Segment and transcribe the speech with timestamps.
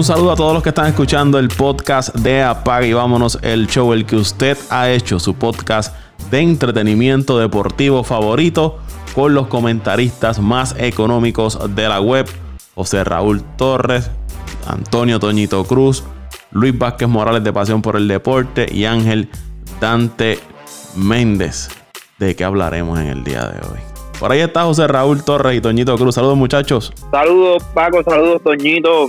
[0.00, 3.66] Un saludo a todos los que están escuchando el podcast de Apaga y vámonos, el
[3.66, 5.94] show, el que usted ha hecho, su podcast
[6.30, 8.78] de entretenimiento deportivo favorito
[9.14, 12.26] con los comentaristas más económicos de la web,
[12.74, 14.10] José Raúl Torres,
[14.66, 16.02] Antonio Toñito Cruz,
[16.50, 19.28] Luis Vázquez Morales de Pasión por el Deporte y Ángel
[19.82, 20.38] Dante
[20.96, 21.68] Méndez.
[22.18, 23.80] ¿De qué hablaremos en el día de hoy?
[24.18, 26.14] Por ahí está José Raúl Torres y Toñito Cruz.
[26.14, 26.90] Saludos muchachos.
[27.10, 29.08] Saludos Paco, saludos Toñito.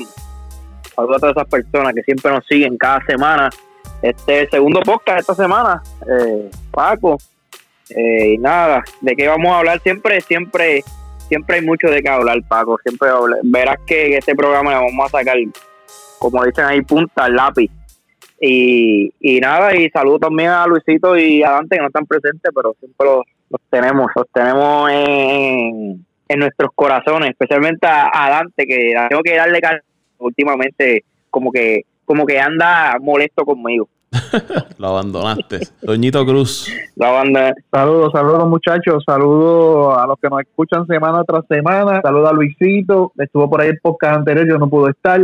[1.02, 3.50] Saludos a todas esas personas que siempre nos siguen cada semana.
[4.04, 7.18] Este segundo podcast esta semana, eh, Paco.
[7.90, 9.80] Eh, y nada, ¿de qué vamos a hablar?
[9.80, 10.84] Siempre, siempre,
[11.28, 12.78] siempre hay mucho de qué hablar, Paco.
[12.86, 13.10] Siempre
[13.42, 15.38] verás que este programa vamos a sacar,
[16.20, 17.72] como dicen ahí, punta al lápiz.
[18.40, 22.52] Y, y nada, y saludo también a Luisito y a Dante que no están presentes,
[22.54, 23.08] pero siempre
[23.50, 29.60] los, tenemos, los tenemos en, en nuestros corazones, especialmente a, Dante, que tengo que darle
[29.62, 29.82] calma
[30.22, 33.88] últimamente, como que, como que anda molesto conmigo.
[34.78, 35.60] lo abandonaste.
[35.82, 36.72] Doñito Cruz.
[36.96, 37.54] Lo abandoné.
[37.72, 42.02] Saludos, saludos muchachos, saludos a los que nos escuchan semana tras semana.
[42.02, 45.22] Saludos a Luisito, estuvo por ahí el podcast anterior, yo no pude estar.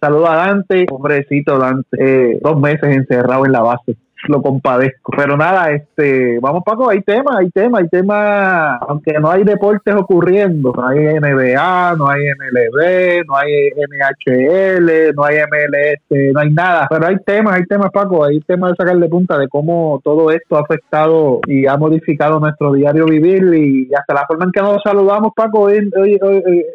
[0.00, 3.96] Saludos a Dante, pobrecito Dante, eh, dos meses encerrado en la base
[4.28, 5.12] lo compadezco.
[5.16, 9.94] Pero nada, este, vamos Paco, hay temas, hay temas, hay temas, aunque no hay deportes
[9.94, 16.50] ocurriendo, no hay NBA, no hay MLB, no hay NHL, no hay MLS, no hay
[16.50, 20.30] nada, pero hay temas, hay temas Paco, hay temas de sacarle punta de cómo todo
[20.30, 24.60] esto ha afectado y ha modificado nuestro diario vivir y hasta la forma en que
[24.60, 25.90] nos saludamos Paco, hoy,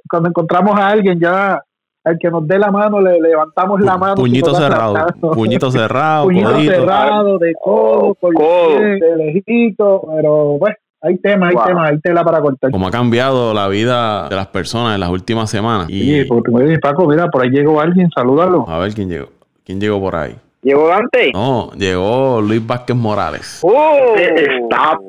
[0.09, 1.61] cuando encontramos a alguien ya
[2.07, 4.15] al que nos dé la mano le levantamos la mano.
[4.15, 10.75] Puñito cerrado, puñito cerrado, puñito cerrado, de codo, de lejito, pero bueno.
[10.99, 12.71] Hay temas, hay temas, hay tela para cortar.
[12.71, 15.87] Como ha cambiado la vida de las personas en las últimas semanas.
[15.91, 16.21] Y...
[16.21, 18.65] Sí, porque me dice, Paco, mira, por ahí llegó alguien, salúdalo.
[18.67, 19.27] A ver quién llegó.
[19.63, 20.35] ¿Quién llegó por ahí?
[20.63, 21.31] ¿Llegó Dante?
[21.33, 23.59] No, llegó Luis Vázquez Morales.
[23.61, 24.15] ¡Oh!
[24.17, 24.99] Está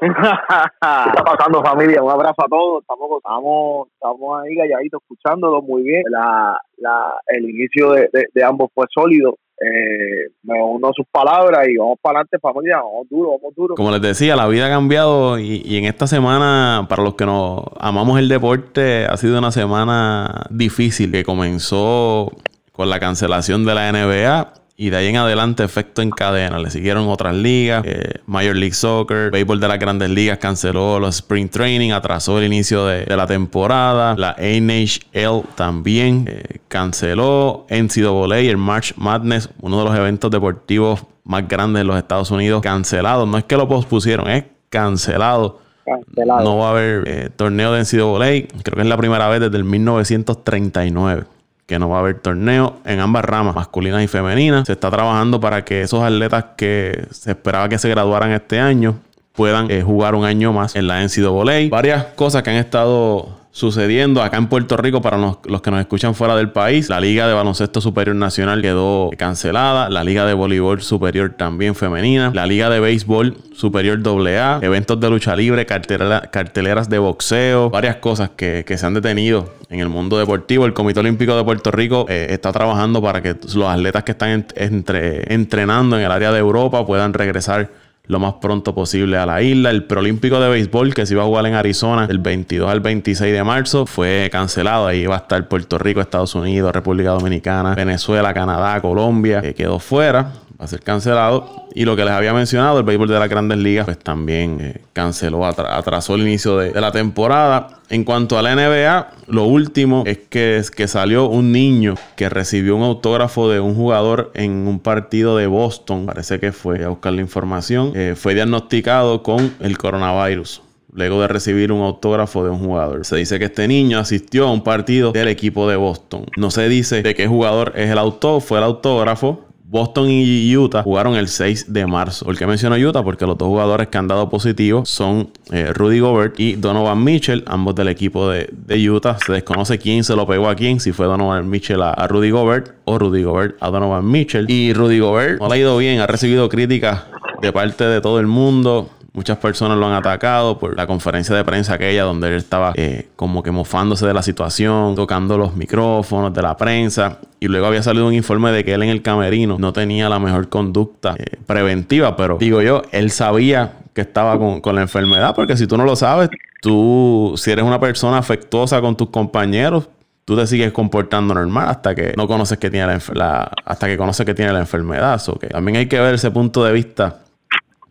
[0.00, 2.02] ¿Qué está pasando familia?
[2.02, 2.82] Un abrazo a todos.
[2.82, 6.02] Estamos, estamos, estamos ahí calladitos escuchándolo muy bien.
[6.10, 9.36] La, la, el inicio de, de, ambos fue sólido.
[9.60, 13.74] Eh, me uno sus palabras y vamos para adelante familia, vamos duro, vamos duro.
[13.74, 17.26] Como les decía, la vida ha cambiado y, y en esta semana, para los que
[17.26, 22.30] nos amamos el deporte, ha sido una semana difícil que comenzó
[22.70, 26.56] con la cancelación de la NBA y de ahí en adelante, efecto en cadena.
[26.60, 31.16] Le siguieron otras ligas, eh, Major League Soccer, béisbol de las grandes ligas canceló los
[31.16, 34.14] Spring Training, atrasó el inicio de, la temporada.
[34.16, 37.66] La NHL también eh, canceló.
[37.68, 42.62] NCAA, el March Madness, uno de los eventos deportivos más grandes de los Estados Unidos,
[42.62, 43.26] cancelado.
[43.26, 45.58] No es que lo pospusieron, es cancelado.
[45.84, 46.44] Cancelado.
[46.44, 48.62] No va a haber eh, torneo de NCAA.
[48.62, 51.24] Creo que es la primera vez desde el 1939
[51.68, 54.66] que no va a haber torneo en ambas ramas, masculinas y femeninas.
[54.66, 58.96] Se está trabajando para que esos atletas que se esperaba que se graduaran este año
[59.34, 61.68] puedan eh, jugar un año más en la NCAA.
[61.70, 66.14] Varias cosas que han estado sucediendo acá en Puerto Rico para los, que nos escuchan
[66.14, 66.88] fuera del país.
[66.88, 69.88] La Liga de Baloncesto Superior Nacional quedó cancelada.
[69.88, 72.30] La Liga de Voleibol Superior también femenina.
[72.34, 74.60] La Liga de Béisbol Superior AA.
[74.62, 77.70] Eventos de lucha libre, carteleras de boxeo.
[77.70, 80.66] Varias cosas que, se han detenido en el mundo deportivo.
[80.66, 84.46] El Comité Olímpico de Puerto Rico eh, está trabajando para que los atletas que están
[84.54, 87.70] entre, entrenando en el área de Europa puedan regresar
[88.08, 89.70] lo más pronto posible a la isla.
[89.70, 93.32] El preolímpico de béisbol que se iba a jugar en Arizona del 22 al 26
[93.32, 94.86] de marzo fue cancelado.
[94.86, 99.78] Ahí va a estar Puerto Rico, Estados Unidos, República Dominicana, Venezuela, Canadá, Colombia, que quedó
[99.78, 101.68] fuera va a ser cancelado.
[101.74, 104.80] Y lo que les había mencionado, el béisbol de las grandes ligas, pues también eh,
[104.92, 107.80] canceló, atrasó el inicio de, la temporada.
[107.88, 112.76] En cuanto a la NBA, lo último es que, que salió un niño que recibió
[112.76, 116.06] un autógrafo de un jugador en un partido de Boston.
[116.06, 117.92] Parece que fue a buscar la información.
[117.94, 120.62] Eh, fue diagnosticado con el coronavirus
[120.92, 123.04] luego de recibir un autógrafo de un jugador.
[123.04, 126.26] Se dice que este niño asistió a un partido del equipo de Boston.
[126.36, 129.44] No se dice de qué jugador es el autor, fue el autógrafo.
[129.70, 132.24] Boston y Utah jugaron el 6 de marzo.
[132.24, 133.04] ¿Por qué menciono Utah?
[133.04, 137.44] Porque los dos jugadores que han dado positivos son eh, Rudy Gobert y Donovan Mitchell,
[137.46, 138.48] ambos del equipo de,
[138.88, 139.18] Utah.
[139.24, 142.76] Se desconoce quién se lo pegó a quién, si fue Donovan Mitchell a, Rudy Gobert
[142.86, 144.50] o Rudy Gobert a Donovan Mitchell.
[144.50, 147.02] Y Rudy Gobert no le ha ido bien, ha recibido críticas
[147.42, 148.88] de parte de todo el mundo.
[149.14, 153.08] Muchas personas lo han atacado por la conferencia de prensa aquella donde él estaba eh,
[153.16, 157.18] como que mofándose de la situación, tocando los micrófonos de la prensa.
[157.40, 160.18] Y luego había salido un informe de que él en el camerino no tenía la
[160.18, 165.56] mejor conducta eh, preventiva, pero digo yo, él sabía que estaba con, la enfermedad, porque
[165.56, 166.28] si tú no lo sabes,
[166.60, 169.88] tú, si eres una persona afectuosa con tus compañeros,
[170.24, 174.26] tú te sigues comportando normal hasta que no conoces que tiene la, hasta que conoces
[174.26, 175.18] que tiene la enfermedad.
[175.18, 177.22] So que también hay que ver ese punto de vista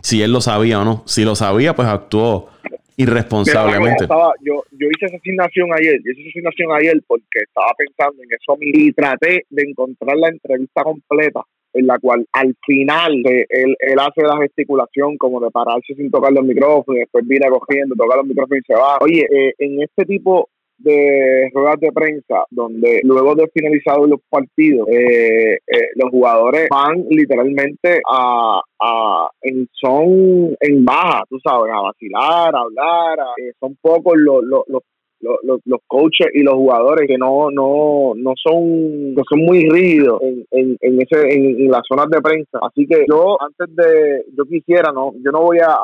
[0.02, 1.04] si él lo sabía o no.
[1.06, 2.50] Si lo sabía, pues actuó
[2.98, 4.08] irresponsablemente.
[4.42, 8.58] yo, hice esa asignación ayer, yo hice esa asignación ayer porque estaba pensando en eso
[8.60, 11.42] y traté de encontrar la entrevista completa
[11.74, 16.34] en la cual al final él, él hace la gesticulación como de pararse sin tocar
[16.34, 18.98] los micrófonos y después viene cogiendo, toca los micrófonos y se va.
[19.00, 24.88] Oye, eh, en este tipo de ruedas de prensa donde luego de finalizados los partidos
[24.90, 31.82] eh, eh, los jugadores van literalmente a, a en son en baja tú sabes a
[31.82, 34.84] vacilar a hablar eh, son pocos los, los, los
[35.20, 40.22] los, los, coaches y los jugadores que no no no son no son muy rígidos
[40.22, 44.46] en, en, en ese en, las zonas de prensa así que yo antes de yo
[44.46, 45.76] quisiera no yo no voy a,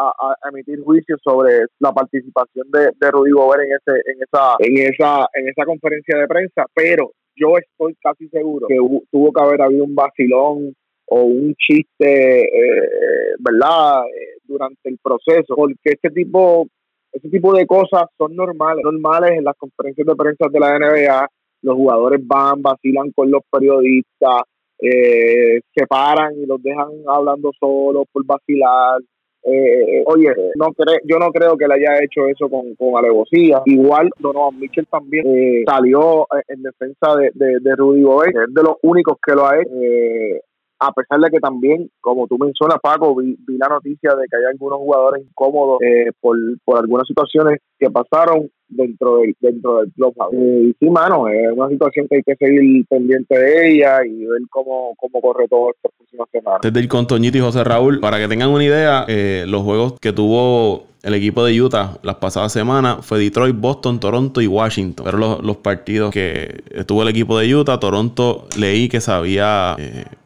[0.51, 5.27] emitir juicios sobre la participación de, de Rudy Gobert en ese en esa en esa
[5.33, 8.77] en esa conferencia de prensa pero yo estoy casi seguro que
[9.11, 10.75] tuvo que haber habido un vacilón
[11.05, 14.03] o un chiste, eh, ¿verdad?
[14.05, 16.67] Eh, durante el proceso, porque este tipo
[17.13, 21.29] ese tipo de cosas son normales, normales en las conferencias de prensa de la NBA.
[21.61, 24.41] Los jugadores van, vacilan con los periodistas,
[24.79, 28.99] eh, se paran y los dejan hablando solos por vacilar.
[29.45, 33.61] Eh, oye, no cre yo no creo que le haya hecho eso con, con alevosía.
[33.65, 38.77] Igual Donovan Mitchell también eh, salió en defensa de, de, Rudy Gobert, es de los
[38.81, 39.69] únicos que lo ha hecho.
[39.81, 40.41] Eh,
[40.85, 44.43] a pesar de que también, como tú mencionas, Paco, vi, la noticia de que hay
[44.51, 50.33] algunos jugadores incómodos eh, por, por algunas situaciones que pasaron dentro del dentro del clubhouse.
[50.33, 54.25] Eh, y sí, mano, es una situación que hay que seguir pendiente de ella y
[54.25, 56.59] ver cómo, cómo corre todo esta próxima semana.
[56.61, 60.11] Desde el con y José Raúl, para que tengan una idea, eh, los juegos que
[60.11, 65.05] tuvo el equipo de Utah las pasadas semanas fue Detroit, Boston, Toronto y Washington.
[65.05, 69.75] Pero los, los partidos que tuvo el equipo de Utah, Toronto leí que sabía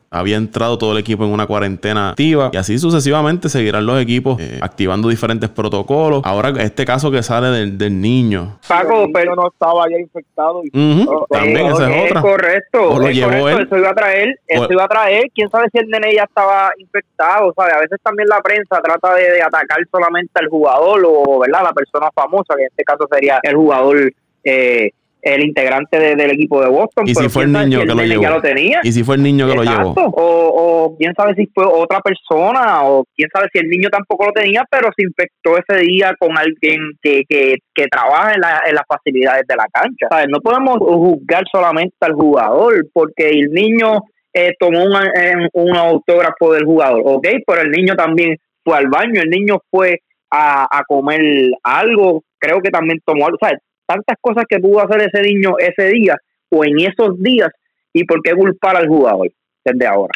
[0.10, 4.40] había entrado todo el equipo en una cuarentena activa y así sucesivamente seguirán los equipos
[4.40, 6.22] eh, activando diferentes protocolos.
[6.24, 8.60] Ahora este caso que sale del, del niño.
[8.68, 10.62] Paco, pero no estaba ya infectado.
[11.30, 12.22] También esa es otra.
[12.22, 13.00] correcto.
[13.00, 13.64] lo llevó Él.
[13.64, 15.26] Eso iba a traer, eso iba a traer.
[15.34, 17.72] Quién sabe si el nene ya estaba infectado, ¿sabe?
[17.74, 21.64] A veces también la prensa trata de, atacar solamente al jugador o, ¿verdad?
[21.64, 24.12] La persona famosa, que en este caso sería el jugador
[24.44, 24.92] eh,
[25.34, 27.08] el integrante del equipo de Boston.
[27.08, 28.22] ¿Y si fue el niño que lo llevó?
[28.22, 28.80] Ya lo tenía.
[28.84, 29.94] ¿Y si fue el niño que lo llevó?
[29.98, 34.32] O, quién sabe si fue otra persona, o quién sabe si el niño tampoco lo
[34.32, 38.76] tenía, pero se infectó ese día con alguien que, que, que trabaja en, la, en
[38.76, 40.28] las facilidades de la cancha.
[40.30, 44.00] No podemos juzgar solamente al jugador, porque el niño
[44.34, 44.94] eh, tomó un,
[45.54, 47.28] un autógrafo del jugador, ¿ok?
[47.46, 50.00] Pero el niño también fue al baño, el niño fue
[50.32, 53.60] a, a comer algo, creo que también tomó algo, ¿sabes?
[53.88, 56.16] Tantas cosas que pudo hacer ese niño ese día
[56.50, 57.50] o en esos días
[57.94, 59.30] y por qué culpar al jugador
[59.66, 60.14] desde ahora.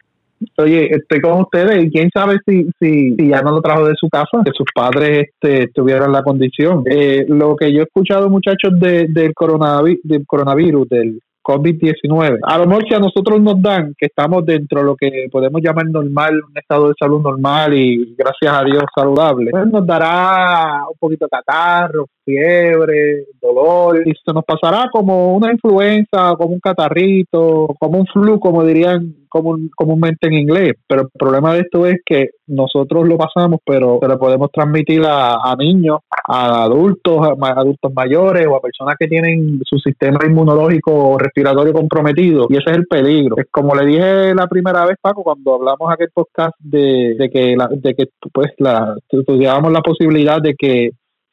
[0.58, 4.10] Oye, estoy con ustedes y quién sabe si, si, ya no lo trajo de su
[4.10, 6.84] casa, que sus padres este, tuvieran la condición.
[6.90, 12.40] Eh, lo que yo he escuchado, muchachos, de, del, coronavirus, del coronavirus, del COVID-19.
[12.44, 15.62] A lo mejor si a nosotros nos dan que estamos dentro de lo que podemos
[15.62, 20.84] llamar normal, un estado de salud normal y gracias a Dios saludable, pues nos dará
[20.90, 26.60] un poquito de catarro, fiebre, dolor, y se nos pasará como una influenza, como un
[26.60, 30.74] catarrito, como un flu, como dirían comúnmente en inglés.
[30.88, 35.04] Pero el problema de esto es que nosotros lo pasamos, pero se lo podemos transmitir
[35.06, 40.94] a, niños, a adultos, a, adultos mayores o a personas que tienen su sistema inmunológico
[40.94, 42.48] o respiratorio comprometido.
[42.50, 43.36] Y ese es el peligro.
[43.38, 47.70] Es como le dije la primera vez, Paco, cuando hablamos aquel podcast de, que, la,
[47.72, 50.92] de que pues la, estudiábamos la posibilidad de que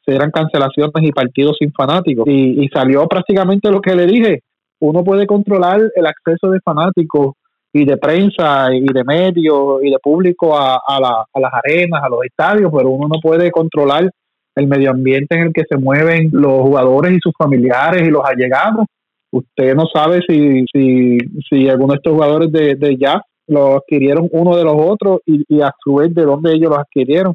[0.09, 2.27] eran cancelaciones y partidos sin fanáticos.
[2.27, 4.39] Y, salió prácticamente lo que le dije.
[4.79, 7.33] Uno puede controlar el acceso de fanáticos
[7.71, 12.23] y de prensa y de medios y de público a, a, las arenas, a los
[12.23, 14.09] estadios, pero uno no puede controlar
[14.55, 18.23] el medio ambiente en el que se mueven los jugadores y sus familiares y los
[18.25, 18.85] allegados.
[19.31, 24.27] Usted no sabe si, si, si algunos de estos jugadores de, de jazz lo adquirieron
[24.31, 27.33] uno de los otros y, y a su vez de dónde ellos los adquirieron.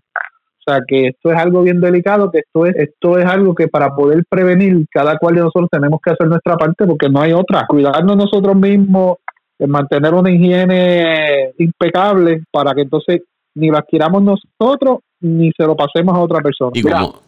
[0.67, 3.69] O sea que esto es algo bien delicado, que esto es, esto es algo que
[3.69, 7.33] para poder prevenir, cada cual de nosotros tenemos que hacer nuestra parte porque no hay
[7.33, 7.67] otra.
[7.69, 9.19] Cuidarnos nosotros mismos,
[9.59, 13.23] eh, mantener una higiene impecable para que entonces
[13.55, 16.73] ni lo adquiramos nosotros ni se lo pasemos a otra persona.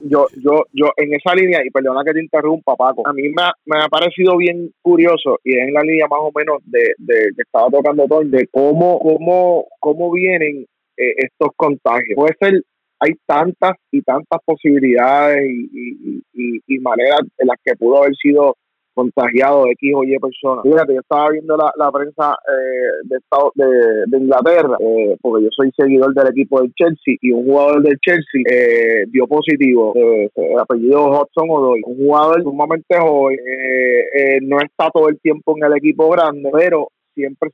[0.00, 3.42] yo, yo, yo en esa línea, y perdona que te interrumpa, Paco, a mí me
[3.42, 6.92] ha, me ha parecido bien curioso y es en la línea más o menos de,
[6.98, 10.66] de que estaba tocando todo, de cómo, cómo, cómo vienen
[10.98, 12.16] eh, estos contagios.
[12.16, 12.62] Puede ser
[12.98, 18.56] hay tantas y tantas posibilidades y, y, maneras en las que pudo haber sido
[18.96, 20.62] contagiado X o Y personas.
[20.64, 25.50] Fíjate, yo estaba viendo la, la prensa eh, de, Estado, de, Inglaterra, eh, porque yo
[25.54, 30.30] soy seguidor del equipo del Chelsea, y un jugador del Chelsea eh, dio positivo, eh,
[30.58, 33.38] apellido Hudson Odoi, un jugador sumamente joven,
[34.42, 37.50] no está todo el tiempo en el equipo grande, pero siempre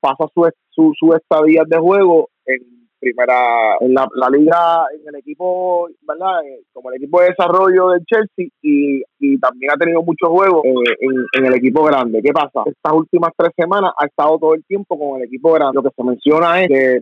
[0.00, 5.88] pasa su, su, su estadía de juego en primera en la, liga en el equipo
[6.02, 10.28] verdad eh, como el equipo de desarrollo del Chelsea y, y también ha tenido muchos
[10.30, 10.96] juegos eh,
[11.32, 12.22] en, el equipo grande.
[12.22, 15.76] Qué pasa estas últimas tres semanas ha estado todo el tiempo con el equipo grande.
[15.76, 17.00] Lo que se menciona es que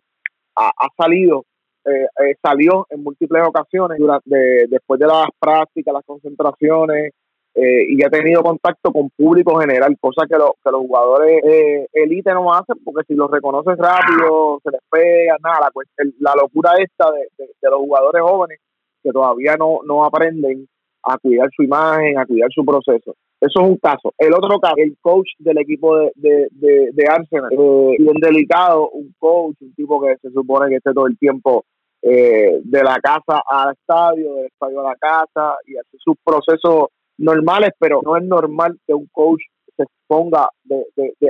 [0.57, 1.45] ha, salido
[1.85, 7.13] eh, salió en múltiples ocasiones durante, después de las prácticas las concentraciones
[7.55, 12.33] eh, y ha tenido contacto con público general, cosa que, que los jugadores eh, elite
[12.33, 17.11] no hacen porque si los reconoces rápido, se les pega, nada, la, la locura esta
[17.13, 17.29] de,
[17.71, 18.59] los jugadores jóvenes
[19.03, 20.67] que todavía no, no aprenden
[21.05, 23.15] a cuidar su imagen, a cuidar su proceso.
[23.41, 24.15] Eso es un caso.
[24.17, 26.13] El otro caso, el coach del equipo de,
[26.53, 30.93] de, de, Arsenal, eh, bien delicado, un coach, un tipo que se supone que esté
[30.95, 31.65] todo el tiempo
[32.03, 36.87] eh, de la casa al estadio, del estadio a la casa y hace sus procesos
[37.23, 39.43] normales, pero no es normal que un coach
[39.77, 40.85] se exponga de,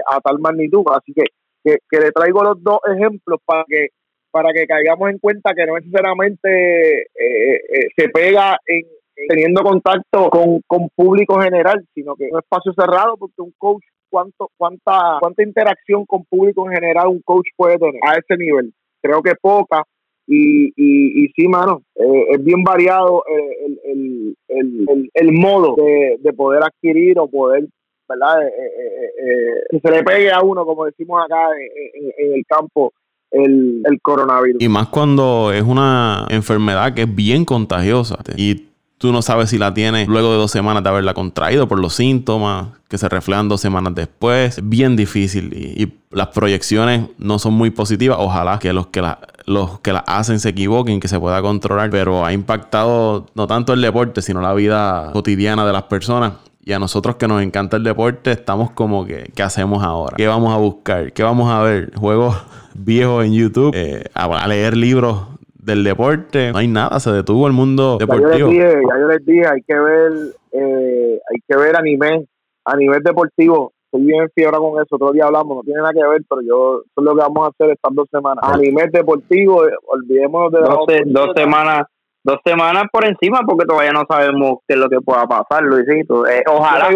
[0.07, 0.85] a tal magnitud.
[0.93, 1.25] Así que,
[1.65, 3.89] que, le traigo los dos ejemplos para que
[4.31, 8.83] para que caigamos en cuenta que no necesariamente eh, eh, se pega en,
[9.29, 13.85] teniendo contacto con, con público general, sino que es un espacio cerrado porque un coach
[14.09, 18.73] cuánto cuánta cuánta interacción con público en general un coach puede tener a ese nivel.
[19.03, 19.85] Creo que poca
[20.27, 26.17] y, y, y sí, mano, eh, es bien variado el, el, el, el, modo de,
[26.21, 27.67] de, poder adquirir o poder,
[28.09, 28.47] ¿verdad?
[28.47, 31.49] Eh, eh, que se le pegue a uno, como decimos acá
[31.95, 32.93] en, el campo,
[33.31, 34.63] el, el, coronavirus.
[34.63, 38.72] Y más cuando es una enfermedad que es bien contagiosa y
[39.03, 41.93] tú no sabes si la tienes luego de dos semanas de haberla contraído por los
[41.93, 44.59] síntomas que se reflejan dos semanas después.
[44.59, 48.19] Es bien difícil y, las proyecciones no son muy positivas.
[48.21, 51.91] Ojalá que los que la, los que la hacen se equivoquen, que se pueda controlar,
[51.91, 56.35] pero ha impactado no tanto el deporte, sino la vida cotidiana de las personas.
[56.65, 60.17] Y a nosotros que nos encanta el deporte, estamos como que, ¿qué hacemos ahora?
[60.17, 61.13] ¿Qué vamos a buscar?
[61.13, 61.93] ¿Qué vamos a ver?
[61.97, 62.37] Juegos
[62.75, 65.33] viejos en YouTube, eh, a leer libros
[65.63, 68.51] del deporte, no hay nada, se detuvo el mundo deportivo.
[68.51, 70.13] Ya yo les dije, hay que ver,
[70.53, 72.27] eh, hay que ver anime
[72.65, 73.73] a nivel deportivo.
[73.87, 76.81] Estoy bien fiebre con eso, otro día hablamos, no tiene nada que ver, pero yo,
[76.81, 78.43] eso es lo que vamos a hacer estas dos semanas.
[78.43, 81.85] A nivel deportivo, eh, olvidémonos de dos, dos semanas
[82.25, 86.27] dos semanas por encima porque todavía no sabemos qué es lo que pueda pasar, Luisito.
[86.27, 86.89] Eh, ojalá,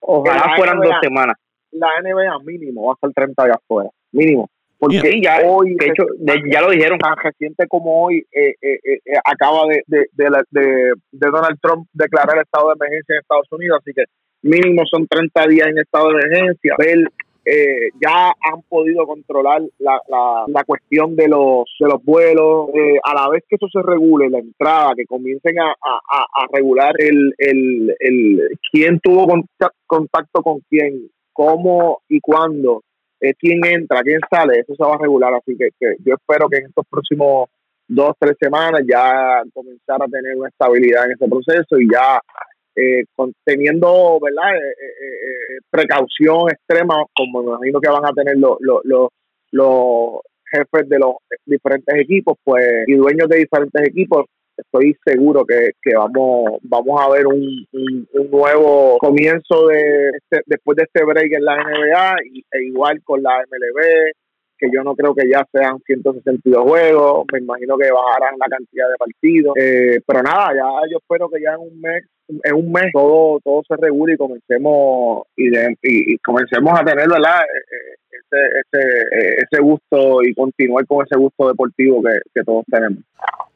[0.00, 1.36] ojalá fueran dos semanas.
[1.72, 4.48] La NBA mínimo va a estar 30 días afuera, mínimo.
[4.78, 6.04] Porque ya hoy, de hecho,
[6.50, 6.98] ya lo dijeron.
[6.98, 12.68] Tan reciente como hoy, eh, eh, eh, acaba de, de, de, Donald Trump declarar estado
[12.68, 14.04] de emergencia en Estados Unidos, así que
[14.42, 16.74] mínimo son 30 días en estado de emergencia.
[16.78, 17.08] Él,
[18.02, 20.00] ya han podido controlar la,
[20.48, 22.70] la, cuestión de los de los vuelos
[23.04, 27.32] a la vez que eso se regule la entrada que comiencen a, a, regular el,
[27.38, 29.28] el, el quién tuvo
[29.86, 32.82] contacto con quién cómo y cuándo
[33.34, 35.34] quién entra, quién sale, eso se va a regular.
[35.34, 35.70] Así que,
[36.04, 37.48] yo espero que en estos próximos
[37.88, 42.20] dos, tres semanas ya comenzar a tener una estabilidad en ese proceso y ya
[42.74, 43.04] eh,
[43.44, 44.56] teniendo ¿verdad?
[44.56, 49.08] Eh, eh, precaución extrema, como me imagino que van a tener los, los,
[49.52, 51.14] los jefes de los
[51.44, 54.26] diferentes equipos pues y dueños de diferentes equipos
[54.56, 60.84] estoy seguro que, vamos vamos a ver un, un, nuevo comienzo de este, después de
[60.84, 64.12] este break en la NBA y, e igual con la MLB
[64.58, 68.88] que yo no creo que ya sean 162 juegos, me imagino que bajarán la cantidad
[68.88, 72.72] de partidos, eh, pero nada, ya yo espero que ya en un mes, en un
[72.72, 75.48] mes todo todo se regule y comencemos y,
[75.82, 77.42] y, comencemos a tener ¿verdad?
[77.42, 82.64] Eh, eh, ese, ese, ese gusto y continuar con ese gusto deportivo que, que todos
[82.70, 83.04] tenemos.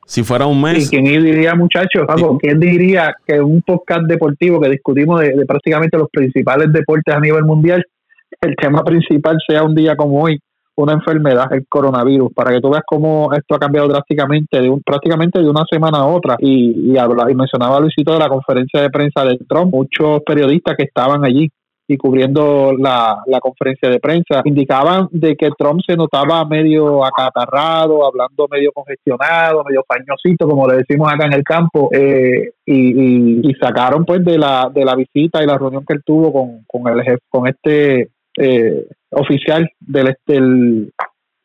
[0.07, 0.87] Si fuera un mes.
[0.87, 2.07] ¿Y quién diría, muchachos?
[2.41, 7.45] ¿Quién diría que un podcast deportivo que discutimos de, prácticamente los principales deportes a nivel
[7.45, 7.85] mundial,
[8.41, 10.41] el tema principal sea un día como hoy,
[10.77, 14.81] una enfermedad, el coronavirus, para que tú veas cómo esto ha cambiado drásticamente de un,
[14.83, 16.37] prácticamente de una semana a otra.
[16.41, 20.85] Y, y, y mencionaba Luisito de la conferencia de prensa de Trump, muchos periodistas que
[20.85, 21.51] estaban allí
[21.91, 28.47] y cubriendo la, conferencia de prensa, indicaban de que Trump se notaba medio acatarrado, hablando
[28.49, 34.25] medio congestionado, medio pañosito, como le decimos acá en el campo, eh, y, sacaron pues
[34.25, 37.49] de la, de la visita y la reunión que él tuvo con, con, el, con
[37.49, 40.93] este eh, oficial del, del,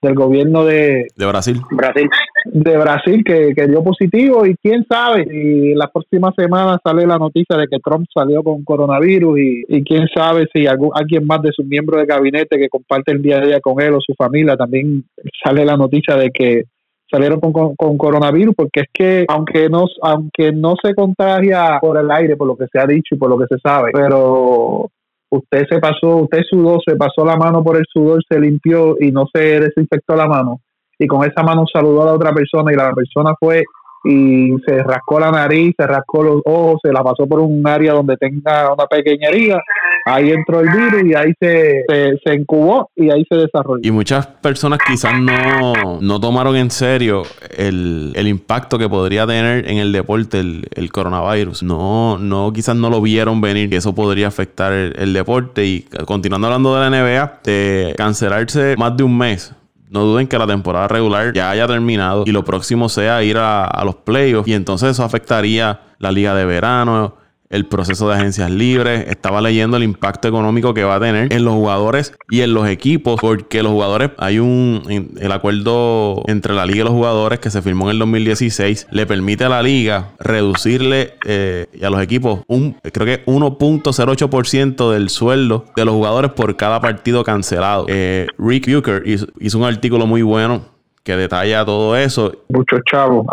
[0.06, 1.60] del gobierno de, de Brasil.
[1.72, 2.08] Brasil.
[2.46, 7.18] De Brasil que, que dio positivo y quién sabe si la próxima semana sale la
[7.18, 11.42] noticia de que Trump salió con coronavirus y, y quién sabe si algún, alguien más
[11.42, 14.14] de sus miembros de gabinete que comparte el día a día con él o su
[14.14, 15.06] familia también
[15.44, 16.66] sale la noticia de que
[17.10, 22.10] salieron con, con, coronavirus porque es que aunque no aunque no se contagia por el
[22.12, 24.90] aire por lo que se ha dicho y por lo que se sabe pero
[25.30, 29.12] usted se pasó usted sudó se pasó la mano por el sudor se limpió y
[29.12, 30.62] no se desinfectó la mano.
[30.98, 33.64] Y con esa mano saludó a la otra persona y la persona fue
[34.06, 37.94] y se rascó la nariz, se rascó los ojos, se la pasó por un área
[37.94, 39.60] donde tenga una pequeña herida,
[40.06, 41.84] ahí entró el virus y ahí se,
[42.24, 43.82] se, incubó y ahí se desarrolló.
[43.84, 47.24] Y muchas personas quizás no, no tomaron en serio
[47.58, 51.64] el, el, impacto que podría tener en el deporte el, el, coronavirus.
[51.64, 55.66] No, no, quizás no lo vieron venir, que eso podría afectar el, el deporte.
[55.66, 59.54] Y continuando hablando de la NBA, de cancelarse más de un mes
[59.88, 63.66] no duden que la temporada regular ya haya terminado y lo próximo sea ir a,
[63.66, 67.16] a los playoffs y entonces eso afectaría la liga de verano,
[67.50, 71.46] el proceso de agencias libres, estaba leyendo el impacto económico que va a tener en
[71.46, 74.84] los jugadores y en los equipos, porque los jugadores, hay un,
[75.20, 79.06] el acuerdo entre la liga y los jugadores que se firmó en el 2016, le
[79.06, 85.66] permite a la liga reducirle eh, a los equipos un, creo que 1.08% del sueldo
[85.76, 87.86] de los jugadores por cada partido cancelado.
[87.88, 90.75] Eh, Rick Bucher hizo un artículo muy bueno
[91.06, 92.32] que detalla todo eso.
[92.50, 93.28] Muchos chavos.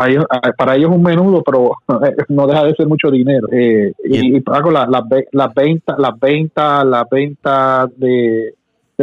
[0.59, 1.73] para ellos es un menudo, pero
[2.29, 3.49] no deja de ser mucho dinero.
[3.51, 8.55] Eh, y, pago las ventas, las ventas, las ventas de,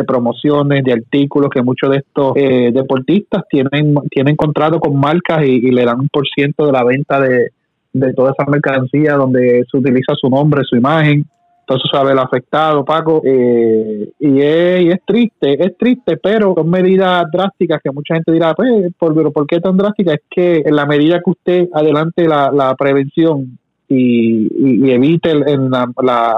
[0.07, 5.71] promociones, de artículos que muchos de estos eh, deportistas tienen tienen contrato con marcas y,
[5.71, 7.49] le dan un por ciento de la venta de,
[7.91, 11.25] de toda esa mercancía donde se utiliza su nombre, su imagen
[11.69, 17.79] entonces sabe el afectado, Paco, eh, y, es, triste, es triste, pero son medidas drásticas
[17.83, 20.15] que mucha gente dirá, pues, ¿por, ¿por qué tan drásticas?
[20.15, 25.91] Es que en la medida que usted adelante la, la prevención y, evite en la,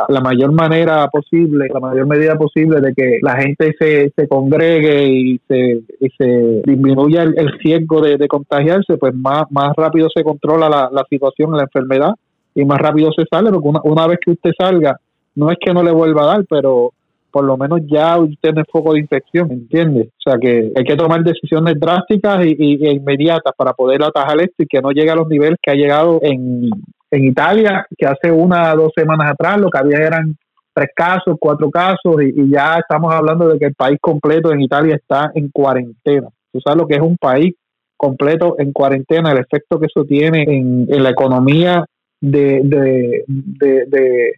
[0.10, 5.08] la, mayor manera posible, la mayor medida posible de que la gente se, se congregue
[5.08, 10.68] y se, y se disminuya el, riesgo de, contagiarse, pues más, más rápido se controla
[10.68, 12.12] la, la situación, la enfermedad
[12.54, 15.00] y más rápido se sale, porque una, una vez que usted salga,
[15.36, 16.94] no es que no le vuelva a dar, pero
[17.32, 20.10] por lo menos ya usted tiene foco de infección, ¿entiende?
[20.10, 24.64] O sea que hay que tomar decisiones drásticas y, e inmediatas para poder atajar esto
[24.64, 26.70] y que no llegue a los niveles que ha llegado en,
[27.10, 30.36] en Italia, que hace una o dos semanas atrás lo que había eran
[30.74, 34.96] tres casos, cuatro casos y, ya estamos hablando de que el país completo en Italia
[34.96, 36.28] está en cuarentena.
[36.52, 37.56] Tú sabes lo que es un país
[37.96, 41.86] completo en cuarentena, el efecto que eso tiene en, en la economía
[42.20, 44.34] de de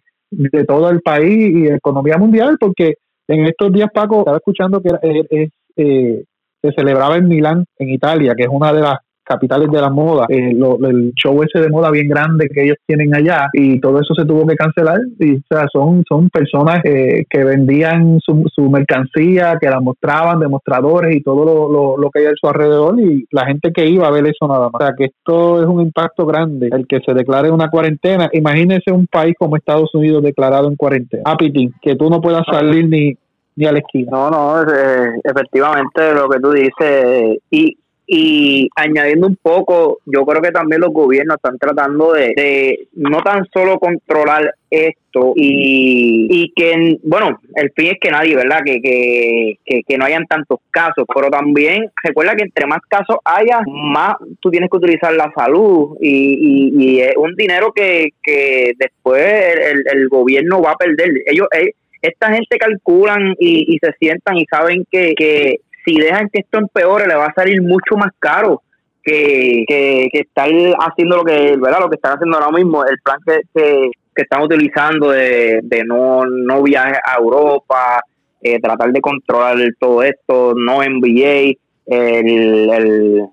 [0.66, 2.94] todo el país y economía mundial, porque
[3.28, 6.24] en estos días, Paco, estaba escuchando que eh,
[6.62, 10.26] se celebraba en Milán, en Italia, que es una de las capitales de la moda,
[10.28, 14.14] eh, el show ese de moda bien grande que ellos tienen allá y todo eso
[14.14, 18.70] se tuvo que cancelar y o sea, son, son personas eh, que vendían su, su,
[18.70, 23.26] mercancía, que la mostraban, demostradores y todo lo, lo, que hay a su alrededor y
[23.30, 24.74] la gente que iba a ver eso nada más.
[24.74, 28.28] O sea que esto es un impacto grande, el que se declare una cuarentena.
[28.32, 31.22] Imagínese un país como Estados Unidos declarado en cuarentena.
[31.26, 33.14] Apitín, que tú no puedas salir ni,
[33.56, 34.10] ni a la esquina.
[34.12, 37.38] No, no, eh, efectivamente lo que tú dices.
[37.50, 43.22] Y y añadiendo un poco, yo creo que también los gobiernos están tratando de, no
[43.22, 48.60] tan solo controlar esto y, y, que, bueno, el fin es que nadie, ¿verdad?
[48.64, 53.60] Que, que, que, no hayan tantos casos, pero también recuerda que entre más casos haya,
[53.66, 59.22] más tú tienes que utilizar la salud y, y, es un dinero que, que después
[59.22, 61.10] el, el, gobierno va a perder.
[61.26, 66.28] Ellos, eh, esta gente calculan y, y se sientan y saben que, que si dejan
[66.30, 68.62] que esto empeore, le va a salir mucho más caro
[69.02, 70.48] que, que, estar
[70.80, 71.80] haciendo lo que, ¿verdad?
[71.80, 73.90] Lo que están haciendo ahora mismo, el plan que, que,
[74.22, 78.00] están utilizando de, de no, no viajes a Europa,
[78.40, 81.54] eh, tratar de controlar todo esto, no NBA,
[81.86, 83.24] el, el,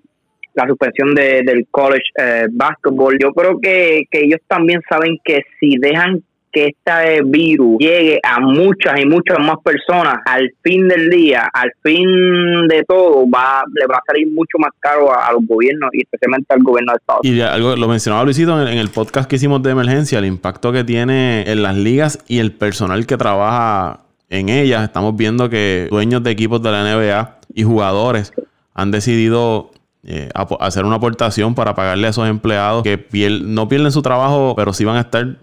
[0.53, 3.17] la suspensión de, del college eh, basketball.
[3.19, 8.39] Yo creo que, que ellos también saben que si dejan que este virus llegue a
[8.39, 13.85] muchas y muchas más personas al fin del día, al fin de todo, va le
[13.87, 17.21] va a salir mucho más caro a, los gobiernos y especialmente al gobierno de Estados
[17.23, 17.37] Unidos.
[17.37, 20.83] Y algo lo mencionaba Luisito en, el podcast que hicimos de emergencia, el impacto que
[20.83, 24.83] tiene en las ligas y el personal que trabaja en ellas.
[24.83, 28.33] Estamos viendo que dueños de equipos de la NBA y jugadores
[28.73, 29.71] han decidido
[30.03, 33.05] eh, hacer una aportación para pagarle a esos empleados que
[33.43, 35.37] no pierden su trabajo, pero sí van a estar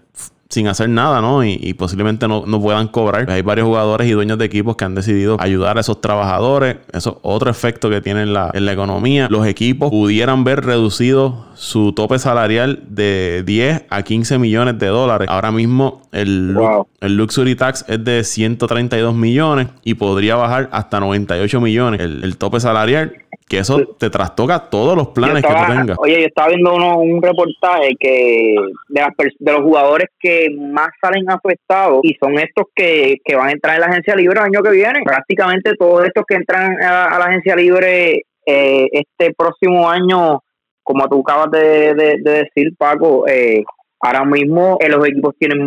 [0.49, 1.43] sin hacer nada, ¿no?
[1.43, 3.29] Y, posiblemente no, puedan cobrar.
[3.29, 6.77] Hay varios jugadores y dueños de equipos que han decidido ayudar a esos trabajadores.
[6.91, 9.27] Eso es otro efecto que tiene en la, en la economía.
[9.29, 15.27] Los equipos pudieran ver reducido su tope salarial de 10 a 15 millones de dólares.
[15.29, 16.57] Ahora mismo el,
[17.01, 22.37] el Luxury Tax es de 132 millones y podría bajar hasta 98 millones el, el
[22.37, 23.13] tope salarial
[23.49, 25.97] que eso te trastoca todos los planes que tú tengas.
[25.99, 28.55] Oye, yo estaba viendo uno, un reportaje que
[28.89, 29.01] de,
[29.39, 33.81] de, los jugadores que más salen afectados y son estos que, van a entrar en
[33.81, 35.01] la agencia libre el año que viene.
[35.03, 40.41] Prácticamente todos estos que entran a, la agencia libre eh, este próximo año,
[40.83, 43.63] como tú acabas de, de decir, Paco, eh,
[44.01, 45.59] Ahora mismo eh, los equipos tienen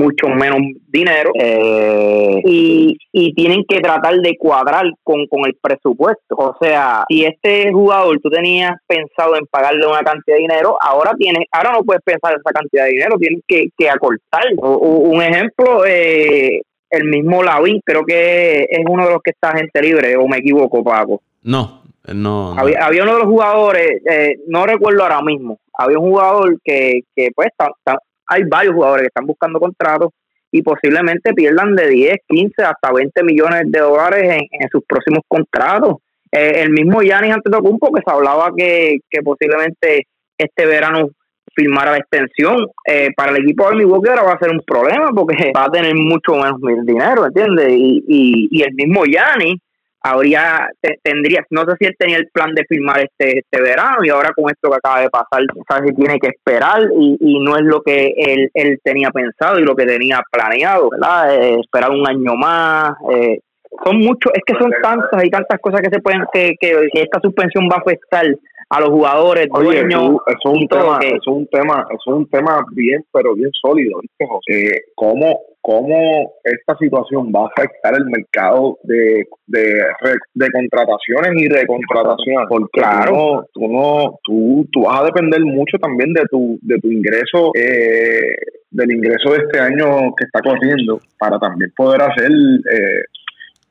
[0.00, 2.96] mucho menos dinero eh, y,
[3.34, 6.36] tienen que tratar de cuadrar con, el presupuesto.
[6.36, 11.12] O sea, si este jugador tú tenías pensado en pagarle una cantidad de dinero, ahora
[11.16, 14.44] tienes, ahora no puedes pensar esa cantidad de dinero, tienes que, que acortar.
[14.56, 19.80] un ejemplo, eh, el mismo Lavin, creo que es uno de los que está gente
[19.82, 21.22] libre, o me equivoco, Paco.
[21.42, 21.82] No,
[22.12, 22.54] no.
[22.58, 24.02] Había, había uno de los jugadores,
[24.48, 27.48] no recuerdo ahora mismo, había un jugador que, que pues,
[28.30, 30.10] hay varios jugadores que están buscando contratos
[30.52, 35.96] y posiblemente pierdan de 10, 15 hasta 20 millones de dólares en, sus próximos contratos.
[36.32, 40.06] Eh, el mismo Yanis Antetokounmpo que se hablaba que, que posiblemente
[40.38, 41.08] este verano
[41.54, 45.10] firmara la extensión eh, para el equipo de Milwaukee ahora va a ser un problema
[45.12, 47.72] porque va a tener mucho menos dinero, ¿entiendes?
[47.72, 49.60] Y, y, y el mismo Yanis
[50.02, 50.68] habría
[51.02, 54.32] tendría no sé si él tenía el plan de firmar este, este verano y ahora
[54.34, 57.62] con esto que acaba de pasar sabe si tiene que esperar y, y no es
[57.62, 62.08] lo que él, él tenía pensado y lo que tenía planeado verdad eh, esperar un
[62.08, 63.40] año más eh,
[63.84, 67.20] son muchos es que son tantas y tantas cosas que se pueden que, que, esta
[67.20, 68.24] suspensión va a afectar
[68.70, 72.64] a los jugadores dueños eso, es un tema eso es un tema es un tema
[72.72, 74.82] bien pero bien sólido ¿viste, José?
[74.94, 82.46] cómo cómo esta situación va a afectar el mercado de, de, contrataciones y recontrataciones.
[82.48, 83.46] Porque claro.
[83.52, 88.34] tú, no, tú, tú vas a depender mucho también de tu, de tu ingreso, eh,
[88.70, 93.02] del ingreso de este año que está corriendo, para también poder hacer eh,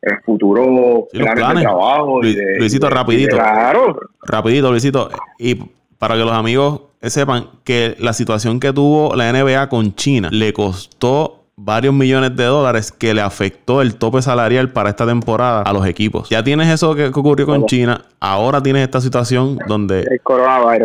[0.02, 2.22] el futuro planes, de trabajo.
[2.22, 3.36] Luisito, rapidito.
[3.36, 4.00] claro.
[4.28, 5.10] Rapidito, Luisito.
[5.40, 5.56] Y
[5.98, 10.54] para que los amigos sepan que la situación que tuvo la NBA con China le
[10.54, 15.74] costó varios millones de dólares que le afectó el tope salarial para esta temporada a
[15.74, 16.30] los equipos.
[16.30, 20.06] Ya tienes eso que, ocurrió con China, ahora tienes esta situación donde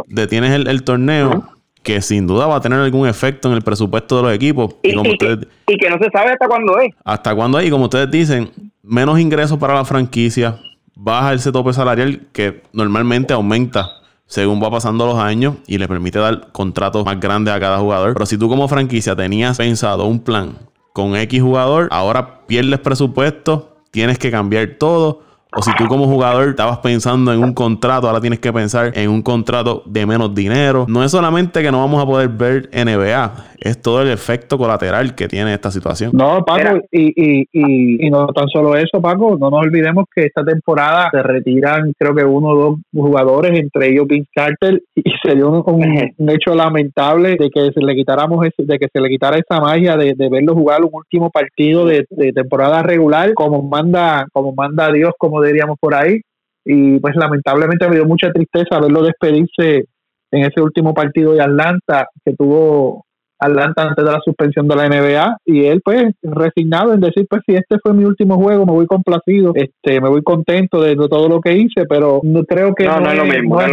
[0.08, 1.44] detienes el, torneo.
[1.84, 4.76] Que sin duda va a tener algún efecto en el presupuesto de los equipos.
[4.82, 6.90] Y, que, no se sabe hasta cuándo es.
[7.04, 7.66] Hasta cuándo es.
[7.66, 8.50] Y como ustedes dicen,
[8.82, 10.56] menos ingresos para la franquicia,
[10.96, 13.90] baja ese tope salarial que normalmente aumenta
[14.26, 18.14] según va pasando los años y le permite dar contratos más grandes a cada jugador.
[18.14, 20.58] Pero si tú como franquicia tenías pensado un plan
[20.92, 25.22] con X jugador, ahora pierdes presupuesto, tienes que cambiar todo
[25.56, 29.10] o si tú como jugador estabas pensando en un contrato, ahora tienes que pensar en
[29.10, 30.86] un contrato de menos dinero.
[30.88, 35.14] No es solamente que no vamos a poder ver NBA, es todo el efecto colateral
[35.14, 36.10] que tiene esta situación.
[36.12, 40.44] No, Paco, y, y, y, no tan solo eso, Paco, no nos olvidemos que esta
[40.44, 45.46] temporada se retiran creo que uno o dos jugadores, entre ellos Vince Carter, y sería
[45.46, 49.38] un, un, hecho lamentable de que se le quitáramos ese, de que se le quitara
[49.38, 54.26] esa magia de, de verlo jugar un último partido de, de temporada regular como manda,
[54.32, 56.20] como manda Dios, como diríamos por ahí.
[56.64, 59.86] Y pues lamentablemente me dio mucha tristeza verlo despedirse
[60.30, 63.04] en ese último partido de Atlanta que tuvo
[63.38, 67.42] Atlanta antes de la suspensión de la NBA y él pues resignado en decir pues
[67.46, 71.28] si este fue mi último juego me voy complacido este me voy contento de, todo
[71.28, 73.24] lo que hice pero no creo que no, es, lo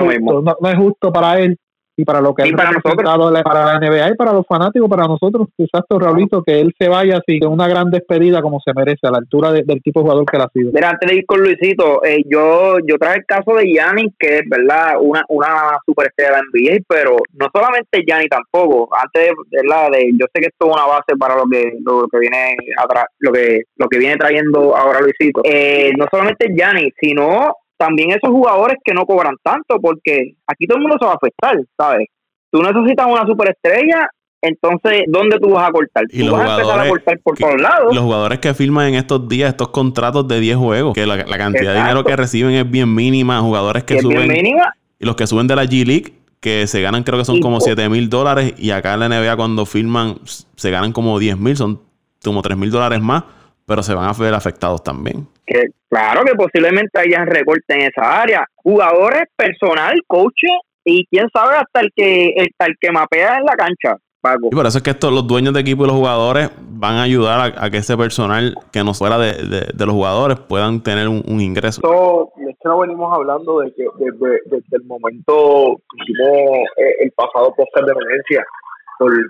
[0.05, 1.57] mismo, no es justo para él
[2.01, 5.47] y para lo que ha para para la NBA y para los fanáticos, para nosotros,
[5.57, 9.11] exacto, Raulito, que él se vaya así, de una gran despedida como se merece, a
[9.11, 10.71] la altura del tipo de jugador que él ha sido.
[10.73, 14.39] Mira, antes de ir con Luisito, eh, yo, yo traje el caso de Yanni, que
[14.39, 19.89] es verdad, una, una superestrella de la NBA, pero no solamente Yanni tampoco, antes ¿verdad?
[19.91, 23.05] de, yo sé que esto es una base para lo que, lo que viene atrás,
[23.19, 28.29] lo que, lo que viene trayendo ahora Luisito, eh, no solamente Yanni, sino también esos
[28.29, 32.07] jugadores que no cobran tanto, porque aquí todo el mundo se va a afectar, ¿sabes?
[32.51, 34.07] Tú necesitas una superestrella,
[34.39, 36.03] entonces, ¿dónde tú vas a cortar?
[36.11, 37.95] Y tú vas a empezar a cortar por todos lados.
[37.95, 41.73] Los jugadores que firman en estos días estos contratos de 10 juegos, que la, cantidad
[41.73, 44.27] de dinero que reciben es bien mínima, jugadores que suben...
[44.27, 44.75] mínima.
[44.99, 47.89] Y los que suben de la G-League, que se ganan creo que son como 7
[47.89, 51.81] mil dólares, y acá en la NBA cuando firman se ganan como 10 mil, son
[52.23, 53.23] como 3 mil dólares más,
[53.71, 58.21] pero se van a ver afectados también que claro que posiblemente hayan recorte en esa
[58.21, 58.45] área.
[58.55, 60.51] Jugadores, personal, coaches
[60.83, 63.97] y quién sabe hasta el que hasta el que mapea en la cancha.
[64.21, 64.49] Paco.
[64.51, 67.01] Y por eso es que estos, los dueños de equipo y los jugadores van a
[67.01, 69.33] ayudar a, que ese personal que no fuera de,
[69.73, 71.81] de, los jugadores puedan tener un, ingreso.
[71.81, 77.83] Esto, esto venimos hablando de que desde, el momento que hicimos eh, el pasado podcast
[77.87, 78.45] de emergencia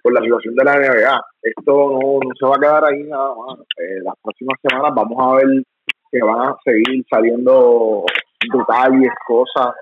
[0.04, 3.60] por, la situación de la NBA, esto no, se va a quedar ahí nada más.
[3.78, 5.64] Eh, las próximas semanas vamos a ver
[6.12, 8.04] que van a seguir saliendo
[8.54, 9.74] detalles, cosas.